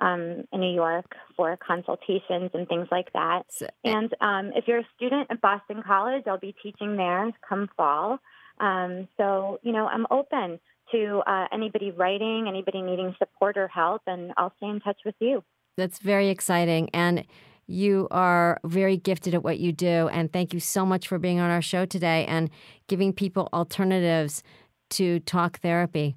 um, 0.00 0.44
in 0.52 0.60
New 0.60 0.74
York 0.74 1.14
for 1.36 1.56
consultations 1.56 2.50
and 2.52 2.68
things 2.68 2.88
like 2.90 3.12
that. 3.12 3.44
So, 3.50 3.68
and 3.84 4.12
um, 4.20 4.50
if 4.56 4.66
you're 4.66 4.80
a 4.80 4.88
student 4.96 5.28
at 5.30 5.40
Boston 5.40 5.82
College, 5.86 6.24
I'll 6.26 6.38
be 6.38 6.54
teaching 6.62 6.96
there 6.96 7.30
come 7.48 7.68
fall. 7.76 8.18
Um, 8.60 9.08
so, 9.16 9.58
you 9.62 9.72
know, 9.72 9.86
I'm 9.86 10.06
open 10.10 10.60
to 10.92 11.22
uh, 11.26 11.46
anybody 11.52 11.90
writing, 11.90 12.46
anybody 12.48 12.82
needing 12.82 13.14
support 13.18 13.56
or 13.56 13.68
help, 13.68 14.02
and 14.06 14.32
I'll 14.36 14.52
stay 14.58 14.68
in 14.68 14.80
touch 14.80 15.00
with 15.04 15.14
you. 15.18 15.42
That's 15.76 15.98
very 15.98 16.28
exciting. 16.28 16.90
And 16.92 17.24
you 17.66 18.08
are 18.10 18.60
very 18.64 18.96
gifted 18.96 19.34
at 19.34 19.42
what 19.42 19.58
you 19.58 19.72
do. 19.72 20.08
And 20.08 20.32
thank 20.32 20.52
you 20.52 20.60
so 20.60 20.84
much 20.84 21.08
for 21.08 21.18
being 21.18 21.40
on 21.40 21.50
our 21.50 21.62
show 21.62 21.86
today 21.86 22.26
and 22.26 22.50
giving 22.86 23.12
people 23.12 23.48
alternatives 23.52 24.42
to 24.90 25.20
talk 25.20 25.60
therapy. 25.60 26.16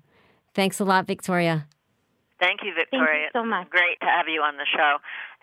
Thanks 0.53 0.79
a 0.79 0.85
lot, 0.85 1.07
Victoria. 1.07 1.67
Thank 2.39 2.59
you, 2.63 2.73
Victoria. 2.75 3.07
Thank 3.07 3.33
you 3.33 3.41
so 3.41 3.45
much. 3.45 3.69
Great 3.69 3.99
to 4.01 4.05
have 4.05 4.27
you 4.27 4.41
on 4.41 4.57
the 4.57 4.65
show. 4.75 4.97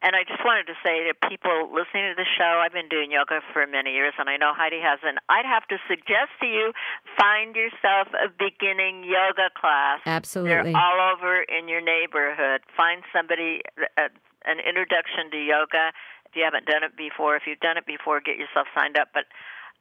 And 0.04 0.12
I 0.12 0.28
just 0.28 0.44
wanted 0.44 0.68
to 0.68 0.76
say 0.84 1.08
to 1.08 1.16
people 1.16 1.72
listening 1.72 2.12
to 2.12 2.14
the 2.14 2.28
show, 2.28 2.60
I've 2.60 2.76
been 2.76 2.92
doing 2.92 3.08
yoga 3.08 3.40
for 3.56 3.64
many 3.64 3.96
years, 3.96 4.12
and 4.20 4.28
I 4.28 4.36
know 4.36 4.52
Heidi 4.52 4.76
hasn't. 4.76 5.16
I'd 5.32 5.48
have 5.48 5.64
to 5.72 5.80
suggest 5.88 6.28
to 6.44 6.46
you 6.46 6.76
find 7.16 7.56
yourself 7.56 8.12
a 8.12 8.28
beginning 8.28 9.08
yoga 9.08 9.48
class. 9.56 10.04
Absolutely. 10.04 10.76
They're 10.76 10.76
all 10.76 11.16
over 11.16 11.40
in 11.48 11.72
your 11.72 11.80
neighborhood. 11.80 12.68
Find 12.76 13.00
somebody, 13.16 13.64
uh, 13.96 14.12
an 14.44 14.60
introduction 14.60 15.32
to 15.32 15.40
yoga. 15.40 15.96
If 16.28 16.36
you 16.36 16.44
haven't 16.44 16.68
done 16.68 16.84
it 16.84 17.00
before, 17.00 17.40
if 17.40 17.48
you've 17.48 17.64
done 17.64 17.80
it 17.80 17.88
before, 17.88 18.20
get 18.20 18.36
yourself 18.36 18.68
signed 18.76 19.00
up. 19.00 19.08
But 19.16 19.24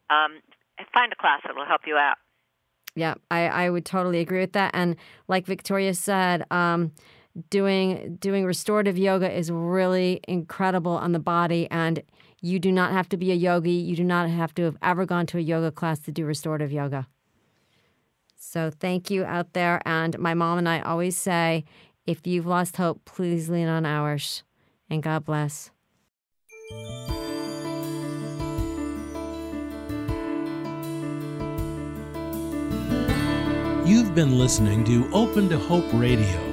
um, 0.08 0.40
find 0.96 1.12
a 1.12 1.20
class 1.20 1.44
that 1.44 1.52
will 1.52 1.68
help 1.68 1.82
you 1.84 2.00
out. 2.00 2.16
Yeah, 2.96 3.16
I, 3.30 3.68
I 3.68 3.70
would 3.70 3.84
totally 3.84 4.20
agree 4.20 4.40
with 4.40 4.54
that. 4.54 4.72
And 4.74 4.96
like 5.28 5.46
Victoria 5.46 5.94
said, 5.94 6.46
um, 6.50 6.94
doing 7.50 8.18
doing 8.18 8.46
restorative 8.46 8.98
yoga 8.98 9.32
is 9.32 9.52
really 9.52 10.20
incredible 10.28 10.92
on 10.92 11.12
the 11.12 11.20
body 11.20 11.68
and 11.72 12.04
you 12.42 12.60
do 12.60 12.72
not 12.72 12.92
have 12.92 13.08
to 13.10 13.18
be 13.18 13.32
a 13.32 13.36
yogi. 13.36 13.72
You 13.72 13.96
do 13.96 14.04
not 14.04 14.30
have 14.30 14.54
to 14.56 14.64
have 14.64 14.78
ever 14.82 15.06
gone 15.06 15.26
to 15.28 15.38
a 15.38 15.42
yoga 15.42 15.72
class 15.72 16.00
to 16.02 16.12
do 16.12 16.26
restorative 16.26 16.72
yoga. 16.72 17.08
So 18.36 18.70
thank 18.70 19.10
you 19.10 19.24
out 19.24 19.54
there 19.54 19.82
and 19.86 20.20
my 20.20 20.34
mom 20.34 20.58
and 20.58 20.70
i 20.70 20.82
always 20.82 21.18
say 21.18 21.64
if 22.06 22.28
you've 22.28 22.46
lost 22.46 22.78
hope 22.78 23.04
please 23.06 23.50
lean 23.50 23.68
on 23.68 23.86
ours. 23.86 24.44
And 24.90 25.02
god 25.02 25.26
bless. 25.26 25.72
You've 33.86 34.16
been 34.16 34.38
listening 34.38 34.84
to 34.86 35.10
Open 35.14 35.50
to 35.50 35.58
Hope 35.58 35.92
Radio 35.94 36.53